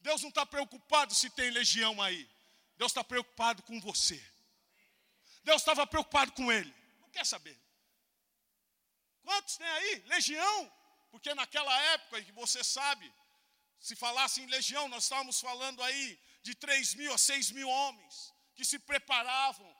[0.00, 2.28] Deus não está preocupado se tem legião aí.
[2.78, 4.22] Deus está preocupado com você.
[5.42, 6.72] Deus estava preocupado com ele.
[7.00, 7.58] Não quer saber.
[9.22, 10.04] Quantos tem aí?
[10.06, 10.75] Legião?
[11.16, 13.10] Porque naquela época, que você sabe,
[13.80, 18.34] se falasse em legião, nós estávamos falando aí de 3 mil a 6 mil homens
[18.54, 19.70] que se preparavam,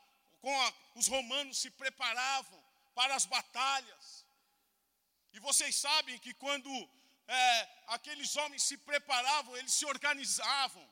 [0.43, 2.59] a, os romanos se preparavam
[2.95, 4.25] para as batalhas.
[5.35, 6.71] E vocês sabem que quando
[7.29, 10.89] é, aqueles homens se preparavam, eles se organizavam.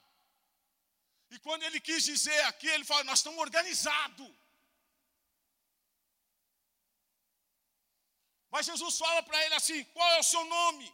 [1.30, 4.30] E quando ele quis dizer aqui, ele falou: Nós estamos organizados.
[8.54, 10.86] Mas Jesus fala para ele assim: qual é o seu nome?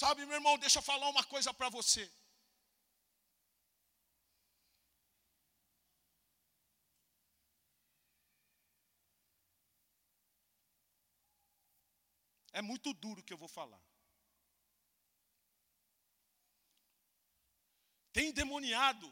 [0.00, 2.04] Sabe, meu irmão, deixa eu falar uma coisa para você.
[12.52, 13.82] É muito duro o que eu vou falar.
[18.12, 19.08] Tem demoniado,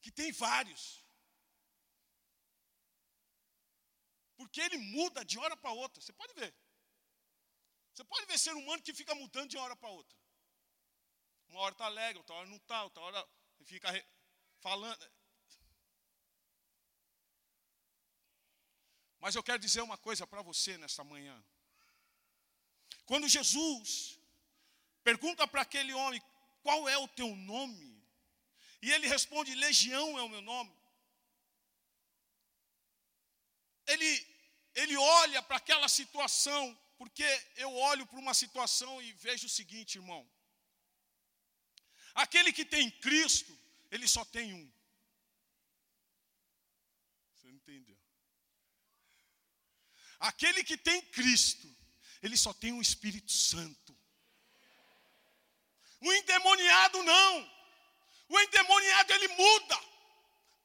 [0.00, 0.84] que tem vários.
[4.42, 6.00] Porque ele muda de hora para outra.
[6.00, 6.54] Você pode ver.
[7.94, 10.16] Você pode ver ser humano que fica mudando de hora para outra.
[11.48, 13.28] Uma hora está alegre, outra hora não está, outra hora
[13.64, 13.88] fica
[14.60, 15.10] falando.
[19.20, 21.44] Mas eu quero dizer uma coisa para você nesta manhã.
[23.04, 24.18] Quando Jesus
[25.04, 26.20] pergunta para aquele homem
[26.62, 28.02] qual é o teu nome,
[28.80, 30.74] e ele responde: Legião é o meu nome.
[33.86, 34.31] Ele
[34.74, 37.24] ele olha para aquela situação, porque
[37.56, 40.28] eu olho para uma situação e vejo o seguinte, irmão.
[42.14, 43.56] Aquele que tem Cristo,
[43.90, 44.72] ele só tem um.
[47.34, 47.98] Você não entendeu?
[50.20, 51.68] Aquele que tem Cristo,
[52.22, 53.96] ele só tem um Espírito Santo.
[56.00, 57.52] O endemoniado não.
[58.28, 59.80] O endemoniado ele muda.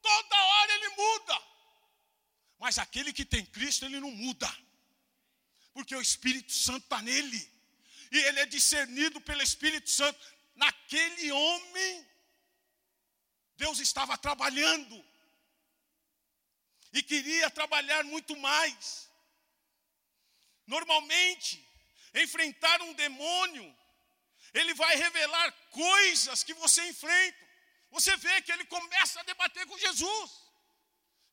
[0.00, 1.47] Toda hora ele muda.
[2.58, 4.50] Mas aquele que tem Cristo, ele não muda.
[5.72, 7.52] Porque o Espírito Santo está nele.
[8.10, 10.18] E ele é discernido pelo Espírito Santo.
[10.54, 12.06] Naquele homem,
[13.56, 15.04] Deus estava trabalhando.
[16.92, 19.08] E queria trabalhar muito mais.
[20.66, 21.64] Normalmente,
[22.14, 23.76] enfrentar um demônio,
[24.52, 27.46] ele vai revelar coisas que você enfrenta.
[27.90, 30.47] Você vê que ele começa a debater com Jesus.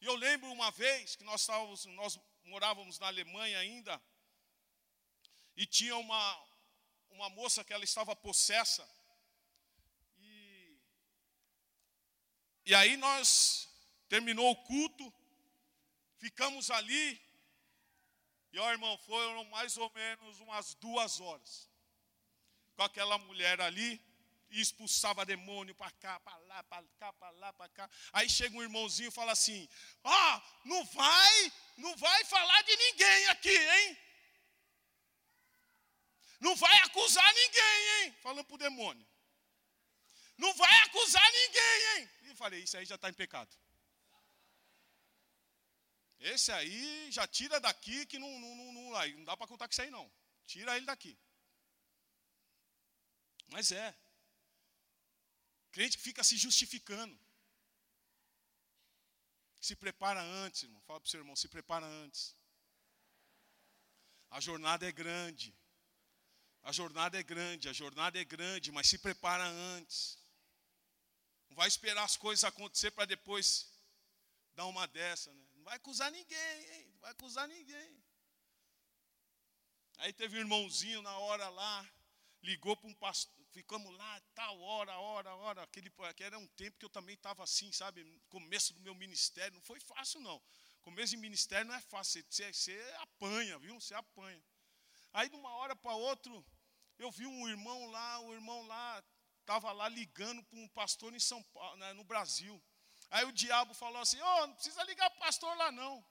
[0.05, 3.99] E eu lembro uma vez que nós estávamos, nós morávamos na Alemanha ainda,
[5.57, 6.47] e tinha uma,
[7.09, 8.87] uma moça que ela estava possessa.
[10.19, 10.77] E,
[12.67, 13.67] e aí nós
[14.07, 15.11] terminou o culto,
[16.19, 17.19] ficamos ali,
[18.53, 21.67] e ó irmão, foram mais ou menos umas duas horas
[22.75, 23.99] com aquela mulher ali
[24.55, 27.89] e expulsava demônio para cá, para lá, para cá, para lá, para cá.
[28.13, 29.67] Aí chega um irmãozinho e fala assim:
[30.01, 33.97] Ó, oh, não vai, não vai falar de ninguém aqui, hein?
[36.39, 38.15] Não vai acusar ninguém, hein?
[38.21, 39.05] Falando para o demônio.
[40.37, 42.09] Não vai acusar ninguém, hein?
[42.23, 43.53] E falei: Isso aí já está em pecado.
[46.17, 49.73] Esse aí já tira daqui que não, não, não, não, não dá para contar com
[49.73, 50.09] isso aí não.
[50.45, 51.17] Tira ele daqui.
[53.47, 54.04] Mas é.
[55.75, 57.19] Crente que fica se justificando.
[59.59, 60.81] Se prepara antes, irmão.
[60.87, 62.33] Fala para o seu irmão, se prepara antes.
[64.29, 65.53] A jornada é grande.
[66.63, 70.17] A jornada é grande, a jornada é grande, mas se prepara antes.
[71.49, 73.69] Não vai esperar as coisas acontecer para depois
[74.55, 75.45] dar uma dessa, né?
[75.55, 76.87] Não vai acusar ninguém, hein?
[76.93, 78.01] Não vai acusar ninguém.
[79.97, 81.85] Aí teve um irmãozinho na hora lá,
[82.45, 85.63] ligou para um pastor, ficamos lá, tal, hora, hora, hora.
[85.63, 88.05] Aquele, era um tempo que eu também estava assim, sabe?
[88.29, 90.41] Começo do meu ministério, não foi fácil, não.
[90.83, 93.79] Começo de ministério não é fácil, você, você apanha, viu?
[93.81, 94.41] Você apanha.
[95.11, 96.31] Aí, de uma hora para outra,
[96.99, 99.03] eu vi um irmão lá, o irmão lá,
[99.41, 102.61] estava lá ligando para um pastor em São Paulo, né, no Brasil.
[103.09, 106.05] Aí o diabo falou assim: Ô, oh, não precisa ligar para o pastor lá, não.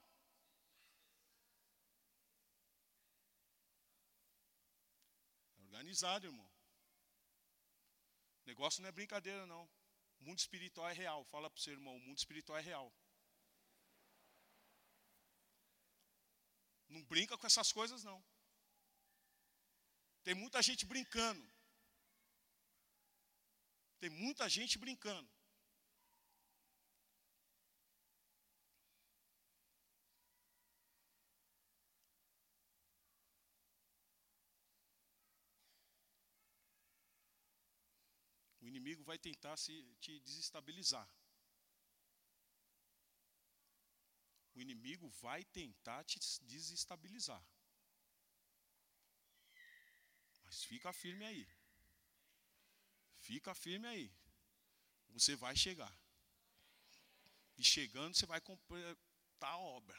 [5.75, 6.49] Organizado, irmão.
[8.45, 9.69] Negócio não é brincadeira, não.
[10.19, 11.23] O mundo espiritual é real.
[11.25, 12.93] Fala para o seu irmão, o mundo espiritual é real.
[16.87, 18.23] Não brinca com essas coisas, não.
[20.23, 21.45] Tem muita gente brincando.
[23.99, 25.29] Tem muita gente brincando.
[38.75, 41.07] Inimigo vai tentar se, te desestabilizar.
[44.53, 47.43] O inimigo vai tentar te desestabilizar.
[50.43, 51.47] Mas fica firme aí.
[53.19, 54.11] Fica firme aí.
[55.09, 55.93] Você vai chegar.
[57.57, 59.97] E chegando, você vai completar a obra.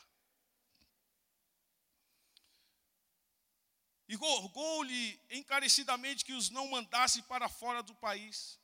[4.09, 8.61] E rogou-lhe encarecidamente que os não mandasse para fora do país.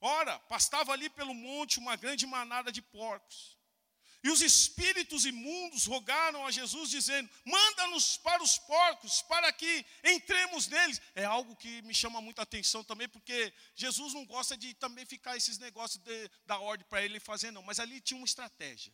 [0.00, 3.56] Ora, pastava ali pelo monte uma grande manada de porcos.
[4.22, 10.66] E os espíritos imundos rogaram a Jesus, dizendo: Manda-nos para os porcos, para que entremos
[10.66, 11.00] neles.
[11.14, 15.36] É algo que me chama muita atenção também, porque Jesus não gosta de também ficar
[15.36, 17.62] esses negócios de, da ordem para ele fazer, não.
[17.62, 18.92] Mas ali tinha uma estratégia.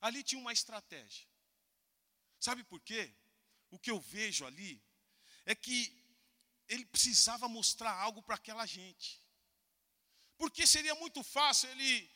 [0.00, 1.26] Ali tinha uma estratégia.
[2.40, 3.14] Sabe por quê?
[3.70, 4.82] o que eu vejo ali
[5.44, 5.94] é que
[6.68, 9.22] ele precisava mostrar algo para aquela gente.
[10.36, 12.10] Porque seria muito fácil ele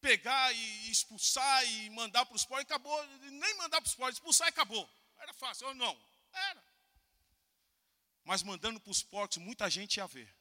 [0.00, 4.48] pegar e expulsar e mandar para os porcos, acabou, nem mandar para os porcos, expulsar
[4.48, 4.88] e acabou.
[5.18, 5.98] Era fácil, ou não?
[6.32, 6.64] Era.
[8.24, 10.34] Mas mandando para os porcos, muita gente ia ver.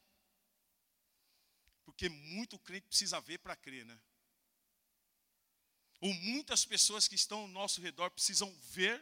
[1.86, 4.00] Porque muito crente precisa ver para crer, né?
[6.00, 9.02] Ou muitas pessoas que estão ao nosso redor precisam ver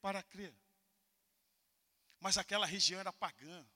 [0.00, 0.54] para crer.
[2.24, 3.68] Mas aquela região era pagã,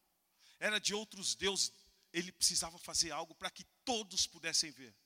[0.59, 1.71] era de outros deuses.
[2.11, 4.97] Ele precisava fazer algo para que todos pudessem ver.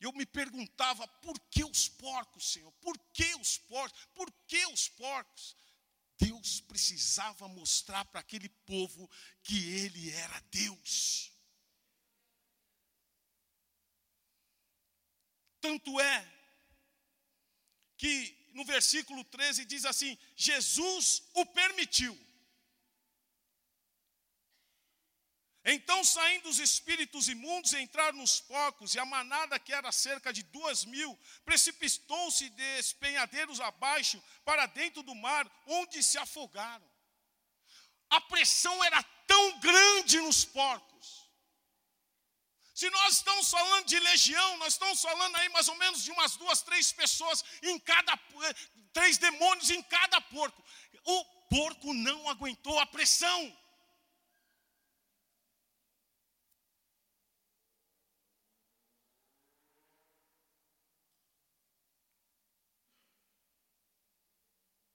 [0.00, 2.72] Eu me perguntava por que os porcos, Senhor?
[2.80, 4.06] Por que os porcos?
[4.14, 5.54] Por que os porcos?
[6.16, 9.10] Deus precisava mostrar para aquele povo
[9.42, 11.30] que ele era Deus.
[15.60, 16.26] Tanto é
[17.98, 22.18] que no versículo 13 diz assim: Jesus o permitiu.
[25.64, 30.42] Então, saindo os espíritos imundos, entraram nos porcos, e a manada, que era cerca de
[30.42, 36.84] duas mil, precipitou-se de espenhadeiros abaixo para dentro do mar, onde se afogaram.
[38.10, 40.91] A pressão era tão grande nos porcos.
[42.74, 46.36] Se nós estamos falando de legião, nós estamos falando aí mais ou menos de umas
[46.36, 48.18] duas, três pessoas em cada,
[48.92, 50.64] três demônios em cada porco.
[51.04, 53.58] O porco não aguentou a pressão.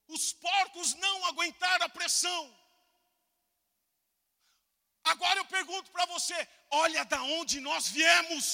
[0.08, 2.57] Os porcos não aguentaram a pressão.
[5.12, 6.36] Agora eu pergunto para você:
[6.70, 8.46] olha da onde nós viemos.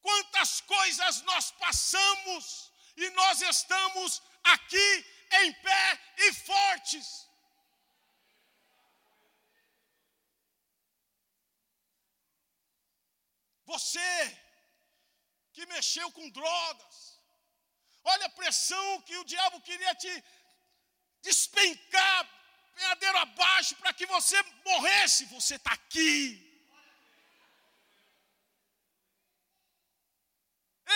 [0.00, 4.90] Quantas coisas nós passamos e nós estamos aqui
[5.42, 5.86] em pé
[6.18, 7.06] e fortes.
[13.66, 14.10] Você
[15.52, 17.18] que mexeu com drogas,
[18.12, 20.24] Olha a pressão que o diabo queria te
[21.20, 22.18] despencar,
[22.78, 25.24] peadeiro abaixo, para que você morresse.
[25.36, 26.14] Você está aqui.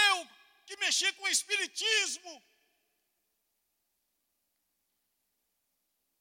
[0.06, 0.16] Eu
[0.66, 2.32] que mexi com o Espiritismo.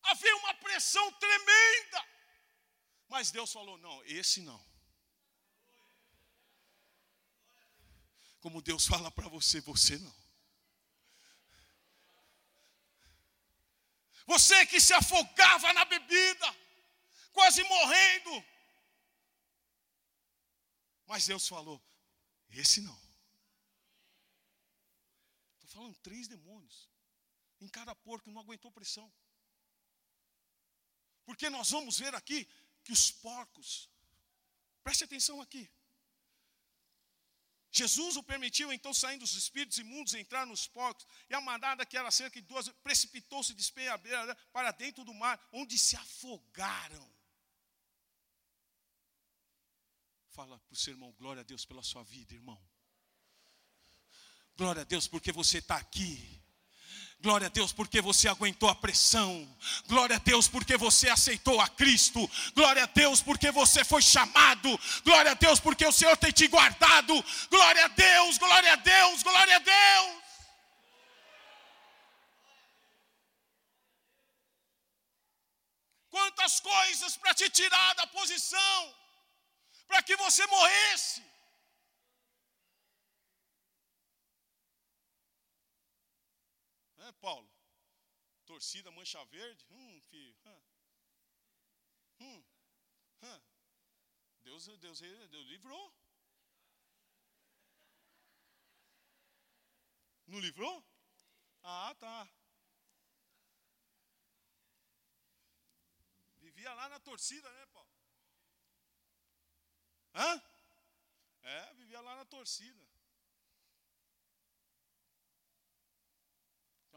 [0.04, 2.02] Havia uma pressão tremenda.
[3.08, 4.62] Mas Deus falou: não, esse não.
[8.42, 10.21] Como Deus fala para você, você não.
[14.26, 16.56] Você que se afogava na bebida,
[17.32, 18.46] quase morrendo.
[21.06, 21.82] Mas Deus falou:
[22.50, 23.00] esse não.
[25.56, 26.90] Estou falando três demônios.
[27.60, 29.12] Em cada porco não aguentou pressão.
[31.26, 32.48] Porque nós vamos ver aqui
[32.84, 33.90] que os porcos,
[34.84, 35.70] preste atenção aqui,
[37.72, 41.98] Jesus o permitiu, então, saindo os espíritos imundos, entrar nos porcos, e a manada, que
[41.98, 47.10] era cerca de duas, precipitou-se de beira para dentro do mar, onde se afogaram.
[50.32, 52.62] Fala para o seu irmão, glória a Deus pela sua vida, irmão.
[54.58, 56.41] Glória a Deus porque você está aqui.
[57.22, 59.48] Glória a Deus porque você aguentou a pressão.
[59.88, 62.28] Glória a Deus porque você aceitou a Cristo.
[62.56, 64.80] Glória a Deus porque você foi chamado.
[65.06, 67.14] Glória a Deus porque o Senhor tem te guardado.
[67.50, 70.22] Glória a Deus, glória a Deus, glória a Deus.
[76.10, 78.96] Quantas coisas para te tirar da posição,
[79.88, 81.31] para que você morresse.
[87.22, 87.50] Paulo?
[88.46, 89.66] Torcida mancha verde?
[89.70, 90.36] Hum, filho.
[92.20, 92.44] Hum,
[93.24, 93.42] hum.
[94.42, 95.94] Deus, Deus, Deus livrou.
[100.28, 100.84] Não livrou?
[101.64, 102.30] Ah, tá.
[106.40, 107.90] Vivia lá na torcida, né, Paulo?
[110.14, 110.44] Hã?
[111.44, 112.88] É, vivia lá na torcida.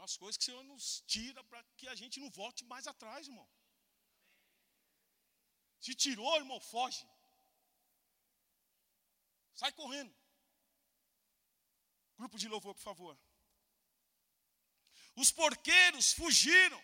[0.05, 3.27] Umas coisas que o Senhor nos tira para que a gente não volte mais atrás,
[3.27, 3.47] irmão.
[5.85, 7.03] Se tirou, irmão, foge.
[9.55, 10.13] Sai correndo.
[12.19, 13.17] Grupo de louvor, por favor.
[15.15, 16.81] Os porqueiros fugiram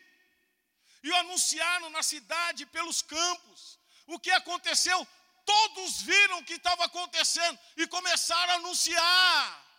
[1.03, 3.79] e o anunciaram na cidade pelos campos.
[4.07, 4.99] O que aconteceu?
[5.45, 9.70] Todos viram o que estava acontecendo e começaram a anunciar.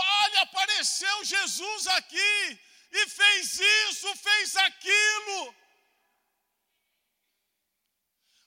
[0.00, 5.54] Olha, apareceu Jesus aqui e fez isso, fez aquilo.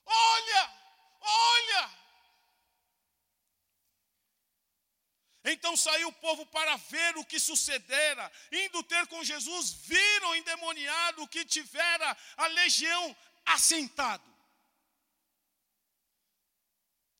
[0.05, 0.79] Olha,
[1.21, 2.03] olha.
[5.45, 8.31] Então saiu o povo para ver o que sucedera.
[8.51, 14.33] Indo ter com Jesus, viram endemoniado que tivera a legião assentado,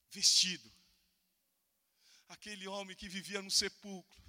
[0.09, 0.73] vestido
[2.33, 4.22] aquele homem que vivia no sepulcro,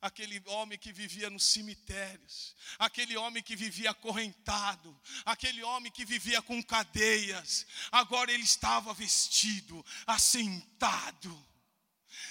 [0.00, 6.40] aquele homem que vivia nos cemitérios, aquele homem que vivia acorrentado, aquele homem que vivia
[6.40, 11.46] com cadeias, agora ele estava vestido, assentado.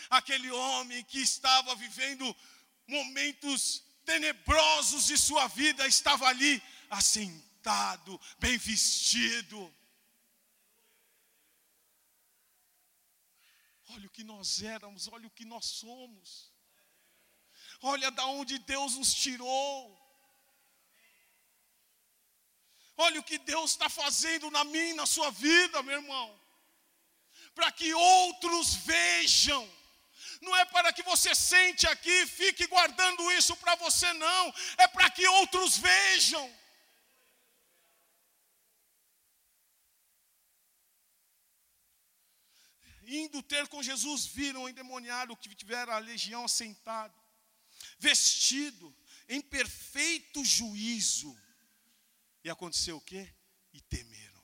[0.10, 2.36] Aquele homem que estava vivendo
[2.88, 9.74] momentos tenebrosos de sua vida estava ali assentado, bem vestido.
[13.90, 16.57] Olha o que nós éramos, olha o que nós somos.
[17.82, 19.98] Olha da onde Deus nos tirou.
[22.98, 26.40] Olha o que Deus está fazendo na minha, na sua vida, meu irmão.
[27.54, 29.78] Para que outros vejam.
[30.42, 34.54] Não é para que você sente aqui fique guardando isso para você, não.
[34.78, 36.58] É para que outros vejam.
[43.08, 47.16] Indo ter com Jesus, viram o endemoniado que tivera a legião assentado,
[47.98, 48.96] vestido
[49.28, 51.38] em perfeito juízo
[52.44, 53.34] e aconteceu o quê?
[53.74, 54.44] E temeram.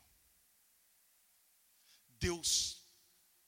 [2.20, 2.82] Deus,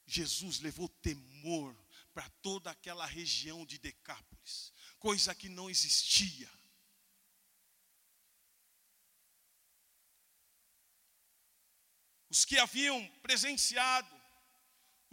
[0.05, 1.75] Jesus levou temor
[2.13, 6.49] para toda aquela região de Decápolis, coisa que não existia.
[12.29, 14.14] Os que haviam presenciado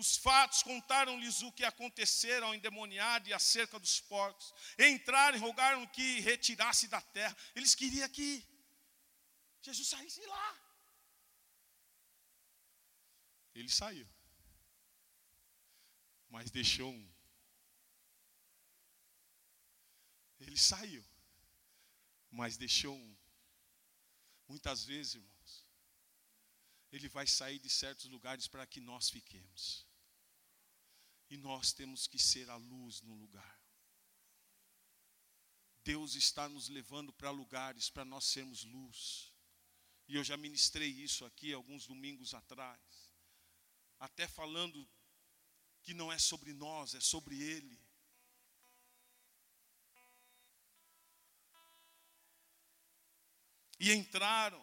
[0.02, 4.52] os fatos contaram-lhes o que acontecera ao endemoniado e acerca dos porcos.
[4.78, 7.36] Entraram e rogaram que retirasse da terra.
[7.54, 8.28] Eles queriam que
[9.62, 10.50] Jesus saísse de lá.
[13.54, 14.08] Ele saiu.
[16.28, 17.12] Mas deixou um.
[20.40, 21.04] Ele saiu.
[22.28, 23.16] Mas deixou um.
[24.48, 25.66] Muitas vezes, irmãos,
[26.90, 29.91] ele vai sair de certos lugares para que nós fiquemos.
[31.32, 33.58] E nós temos que ser a luz no lugar.
[35.82, 39.32] Deus está nos levando para lugares para nós sermos luz.
[40.06, 42.78] E eu já ministrei isso aqui alguns domingos atrás.
[43.98, 44.86] Até falando
[45.82, 47.80] que não é sobre nós, é sobre Ele.
[53.80, 54.62] E entraram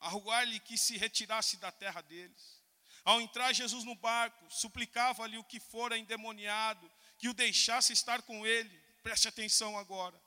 [0.00, 2.57] a rogar-lhe que se retirasse da terra deles.
[3.04, 8.46] Ao entrar Jesus no barco, suplicava-lhe o que fora endemoniado, que o deixasse estar com
[8.46, 8.70] ele.
[9.02, 10.20] Preste atenção agora.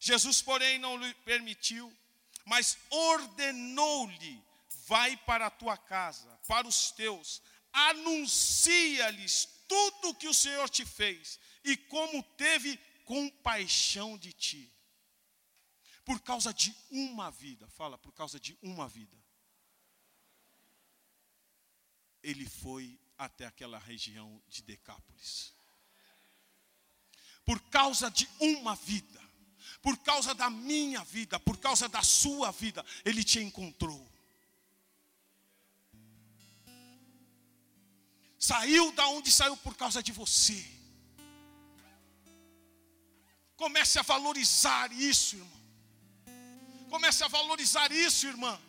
[0.00, 1.92] Jesus, porém, não lhe permitiu
[2.46, 4.42] mas ordenou-lhe:
[4.86, 7.42] vai para a tua casa, para os teus,
[7.72, 14.72] anuncia-lhes tudo o que o Senhor te fez e como teve compaixão de ti.
[16.04, 19.16] Por causa de uma vida, fala, por causa de uma vida.
[22.26, 25.54] Ele foi até aquela região de Decápolis.
[27.44, 29.26] Por causa de uma vida
[29.82, 34.04] por causa da minha vida, por causa da sua vida, Ele te encontrou.
[38.36, 40.64] Saiu da onde saiu por causa de você.
[43.56, 45.62] Comece a valorizar isso, irmão.
[46.90, 48.60] Comece a valorizar isso, irmã.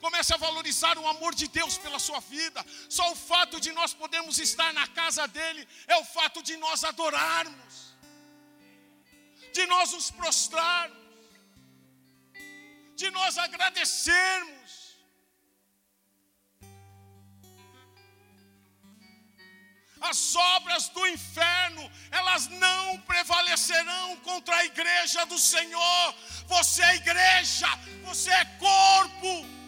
[0.00, 2.64] Comece a valorizar o amor de Deus pela sua vida.
[2.88, 6.82] Só o fato de nós podermos estar na casa dele é o fato de nós
[6.84, 7.90] adorarmos
[9.52, 10.98] de nós nos prostrarmos,
[12.96, 14.58] de nós agradecermos.
[20.00, 26.14] As obras do inferno, elas não prevalecerão contra a igreja do Senhor.
[26.46, 27.68] Você é igreja,
[28.02, 29.59] você é corpo.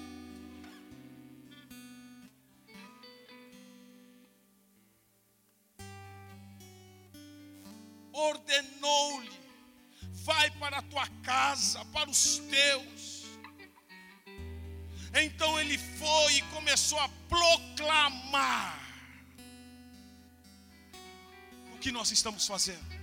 [8.12, 9.42] Ordenou-lhe
[10.24, 13.22] vai para a tua casa, para os teus.
[15.14, 18.80] Então ele foi e começou a proclamar
[21.74, 23.02] o que nós estamos fazendo.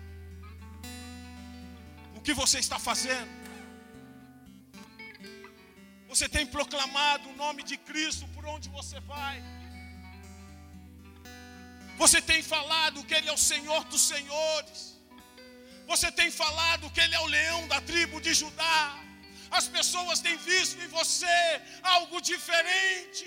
[2.16, 3.40] O que você está fazendo?
[6.08, 9.42] Você tem proclamado o nome de Cristo por onde você vai.
[11.98, 14.99] Você tem falado que Ele é o Senhor dos Senhores.
[15.92, 18.80] Você tem falado que Ele é o leão da tribo de Judá.
[19.60, 21.38] As pessoas têm visto em você
[21.82, 23.26] algo diferente.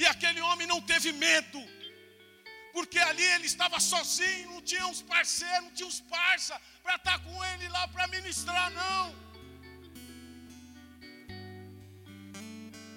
[0.00, 1.60] E aquele homem não teve medo,
[2.72, 7.18] porque ali ele estava sozinho, não tinha uns parceiros, não tinha uns parça para estar
[7.24, 9.06] com ele lá para ministrar, não.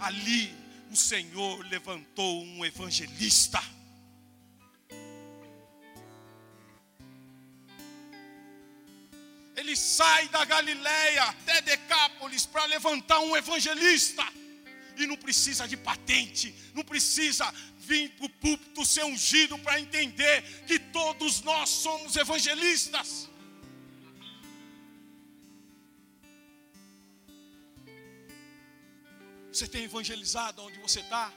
[0.07, 0.60] Ali
[0.91, 3.63] o Senhor levantou um evangelista.
[9.55, 14.21] Ele sai da Galileia até Decápolis para levantar um evangelista.
[14.97, 20.43] E não precisa de patente, não precisa vir para o púlpito ser ungido para entender
[20.67, 23.30] que todos nós somos evangelistas.
[29.51, 31.31] Você tem evangelizado onde você está?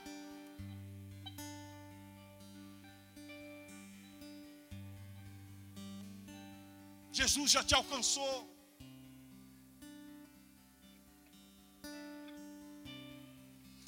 [7.12, 8.37] Jesus já te alcançou.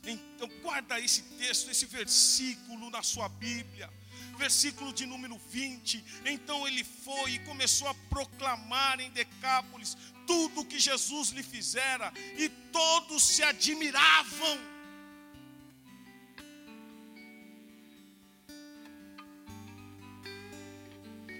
[0.04, 3.88] Então, guarda esse texto, esse versículo na sua Bíblia.
[4.36, 6.04] Versículo de número 20.
[6.24, 12.12] Então ele foi e começou a proclamar em Decápolis tudo o que Jesus lhe fizera,
[12.36, 14.58] e todos se admiravam.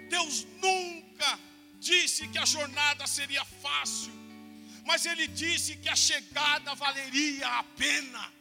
[0.09, 1.39] Deus nunca
[1.81, 4.13] disse que a jornada seria fácil,
[4.87, 8.36] mas Ele disse que a chegada valeria a pena.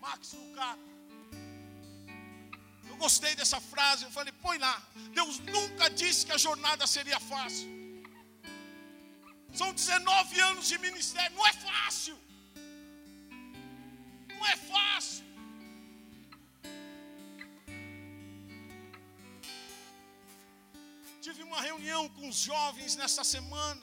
[0.00, 0.80] Max Lucado.
[2.88, 4.82] Eu gostei dessa frase, eu falei, põe lá.
[5.12, 7.68] Deus nunca disse que a jornada seria fácil.
[9.52, 12.16] São 19 anos de ministério, não é fácil.
[14.34, 15.24] Não é fácil.
[21.20, 23.82] Tive uma reunião com os jovens nessa semana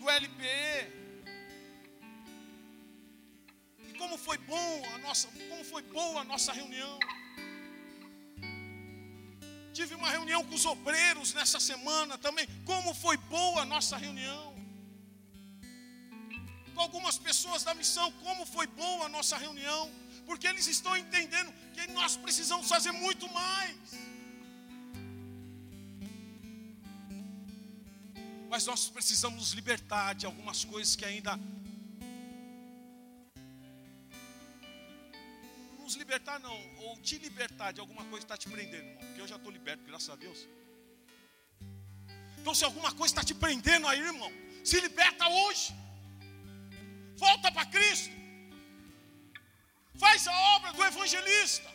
[0.00, 1.03] do LPE.
[5.06, 6.98] Nossa, como foi boa a nossa reunião.
[9.78, 12.46] Tive uma reunião com os obreiros nessa semana também.
[12.64, 14.44] Como foi boa a nossa reunião.
[16.74, 19.82] Com algumas pessoas da missão, como foi boa a nossa reunião.
[20.28, 23.76] Porque eles estão entendendo que nós precisamos fazer muito mais.
[28.48, 31.38] Mas nós precisamos nos libertar de algumas coisas que ainda
[36.04, 39.04] libertar, não, ou te libertar de alguma coisa que está te prendendo, irmão.
[39.06, 40.40] Porque eu já estou liberto, graças a Deus.
[42.38, 44.32] Então, se alguma coisa está te prendendo aí, irmão,
[44.70, 45.66] se liberta hoje.
[47.24, 48.12] Volta para Cristo.
[50.02, 51.70] Faz a obra do evangelista.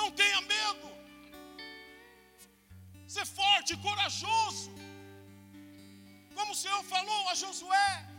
[0.00, 0.88] Não tenha medo.
[3.16, 4.70] Ser forte, corajoso.
[6.36, 8.13] Como o Senhor falou a Josué.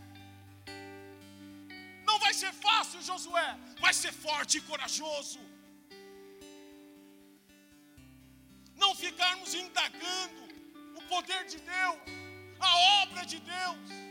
[2.06, 3.50] Não vai ser fácil, Josué,
[3.80, 5.40] vai ser forte e corajoso.
[8.84, 10.42] Não ficarmos indagando
[11.00, 12.00] o poder de Deus,
[12.60, 14.06] a obra de Deus.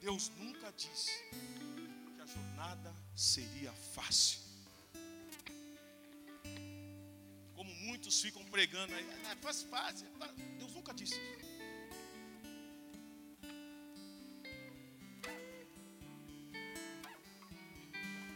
[0.00, 1.12] Deus nunca disse
[2.14, 4.49] que a jornada seria fácil.
[7.90, 10.06] Muitos ficam pregando aí, é faz fácil.
[10.58, 11.50] Deus nunca disse isso.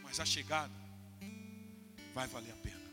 [0.02, 0.74] Mas a chegada
[2.12, 2.90] vai valer a pena.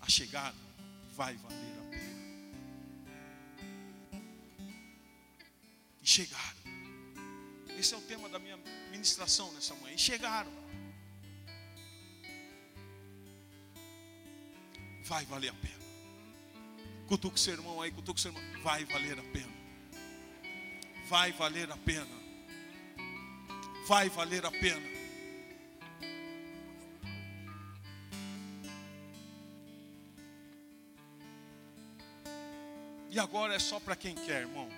[0.00, 0.56] A chegada
[1.14, 2.14] vai valer a pena.
[6.00, 6.64] E chegaram.
[7.78, 8.56] Esse é o tema da minha
[8.90, 9.94] ministração nessa manhã.
[9.94, 10.63] E chegaram.
[15.04, 15.84] Vai valer a pena.
[17.06, 18.62] Cutuca o seu irmão aí, cutuca o seu irmão.
[18.62, 19.52] Vai valer a pena.
[21.08, 22.24] Vai valer a pena.
[23.86, 24.94] Vai valer a pena.
[33.10, 34.68] E agora é só para quem quer, irmão.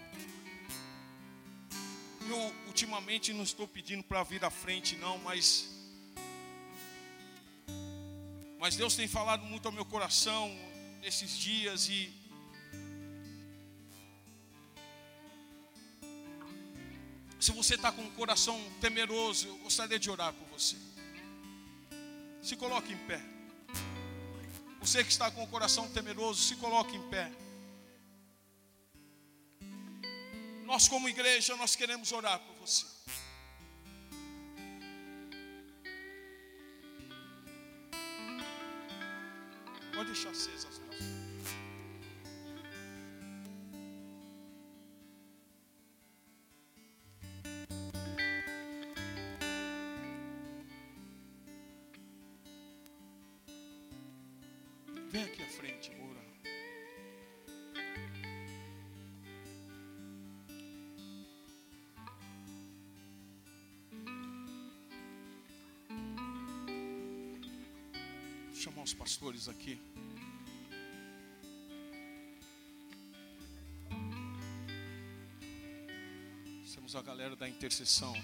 [2.29, 5.76] Eu ultimamente não estou pedindo para vir à frente, não, mas
[8.67, 10.53] mas Deus tem falado muito ao meu coração
[11.01, 12.13] esses dias e
[17.39, 20.75] Se você está com o coração temeroso, eu gostaria de orar por você.
[22.43, 23.23] Se coloque em pé.
[24.81, 27.31] Você que está com o coração temeroso, se coloque em pé.
[30.65, 32.96] Nós, como igreja, nós queremos orar por você.
[40.17, 40.81] Pode deixar acesas.
[55.11, 56.17] Vem aqui à frente, Moura.
[68.55, 69.79] chamar os pastores aqui.
[76.99, 78.15] a galera da intercessão.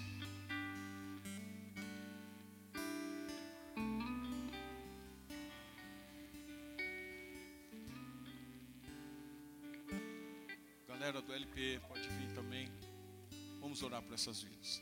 [10.87, 12.67] Galera do LP, pode vir também.
[13.59, 14.81] Vamos orar por essas vidas.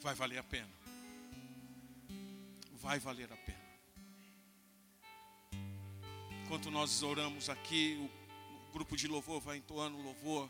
[0.00, 0.68] Vai valer a pena.
[2.72, 3.63] Vai valer a pena.
[6.54, 7.98] Enquanto nós oramos aqui,
[8.68, 10.48] o grupo de louvor vai entoando louvor.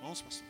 [0.00, 0.48] Vamos, pastor.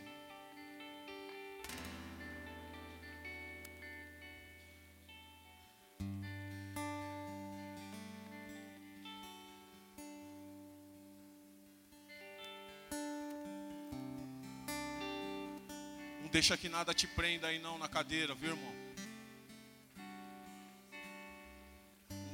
[16.22, 18.75] Não deixa que nada te prenda aí não na cadeira, viu, irmão?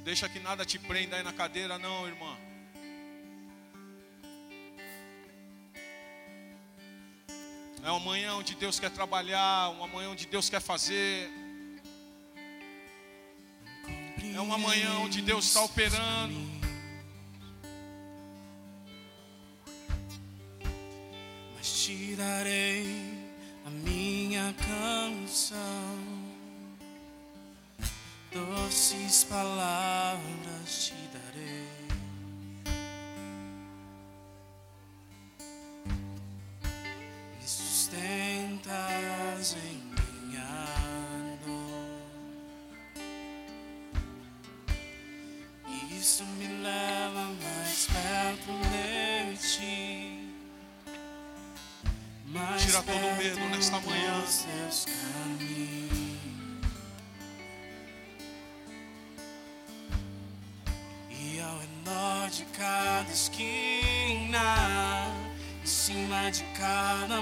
[0.03, 2.37] Deixa que nada te prenda aí na cadeira não, irmã.
[7.83, 11.29] É uma manhã onde Deus quer trabalhar, uma manhã onde Deus quer fazer.
[14.35, 16.33] É uma manhã onde Deus está operando.
[21.55, 22.87] Mas te darei
[23.65, 25.97] a minha canção,
[28.33, 31.62] doces palavras te darei.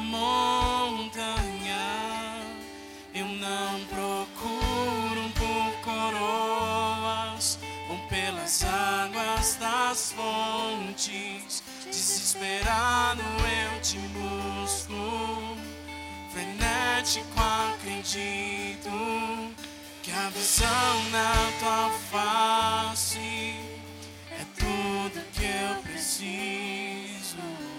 [0.01, 1.37] Montanha,
[3.13, 11.63] eu não procuro por coroas ou pelas águas das fontes.
[11.85, 15.57] Desesperado eu te busco,
[16.31, 17.39] frenético
[17.73, 18.89] acredito
[20.01, 23.55] que a visão na tua face
[24.31, 27.70] é tudo que eu preciso.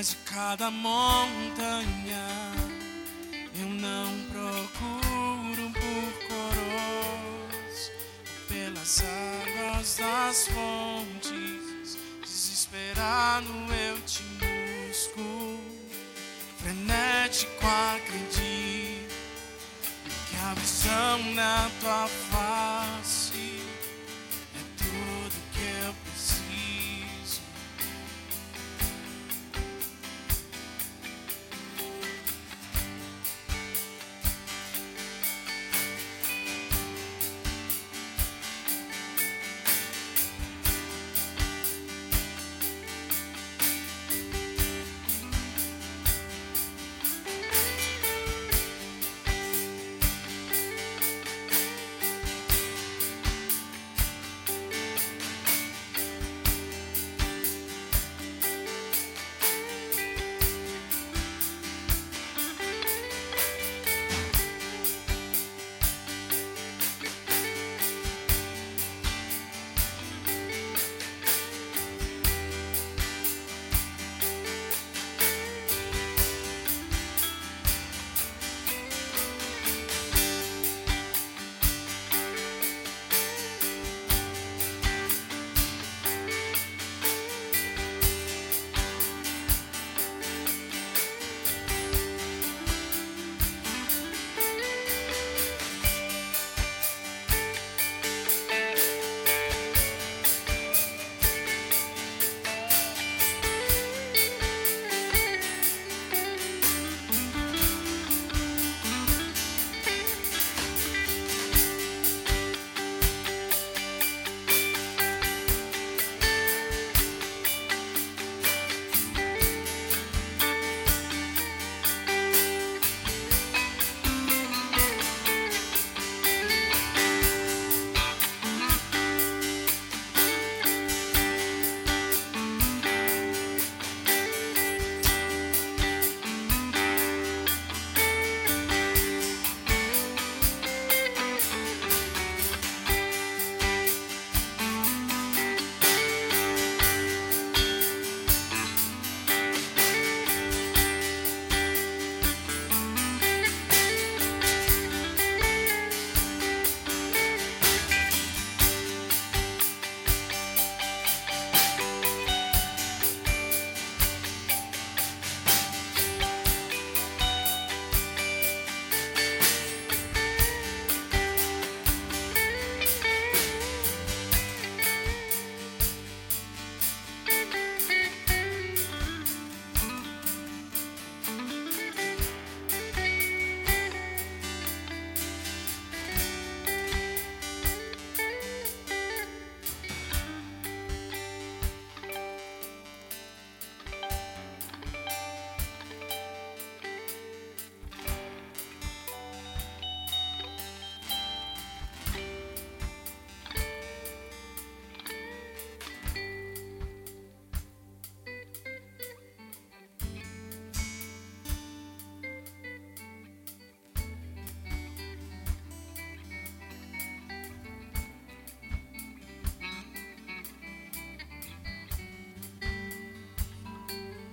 [0.00, 2.26] Cima de cada montanha,
[3.54, 7.92] eu não procuro por coroas,
[8.48, 13.46] pelas águas das fontes, desesperado
[13.88, 15.60] eu te busco,
[16.58, 19.14] frenético acredito
[20.28, 22.08] que a visão na tua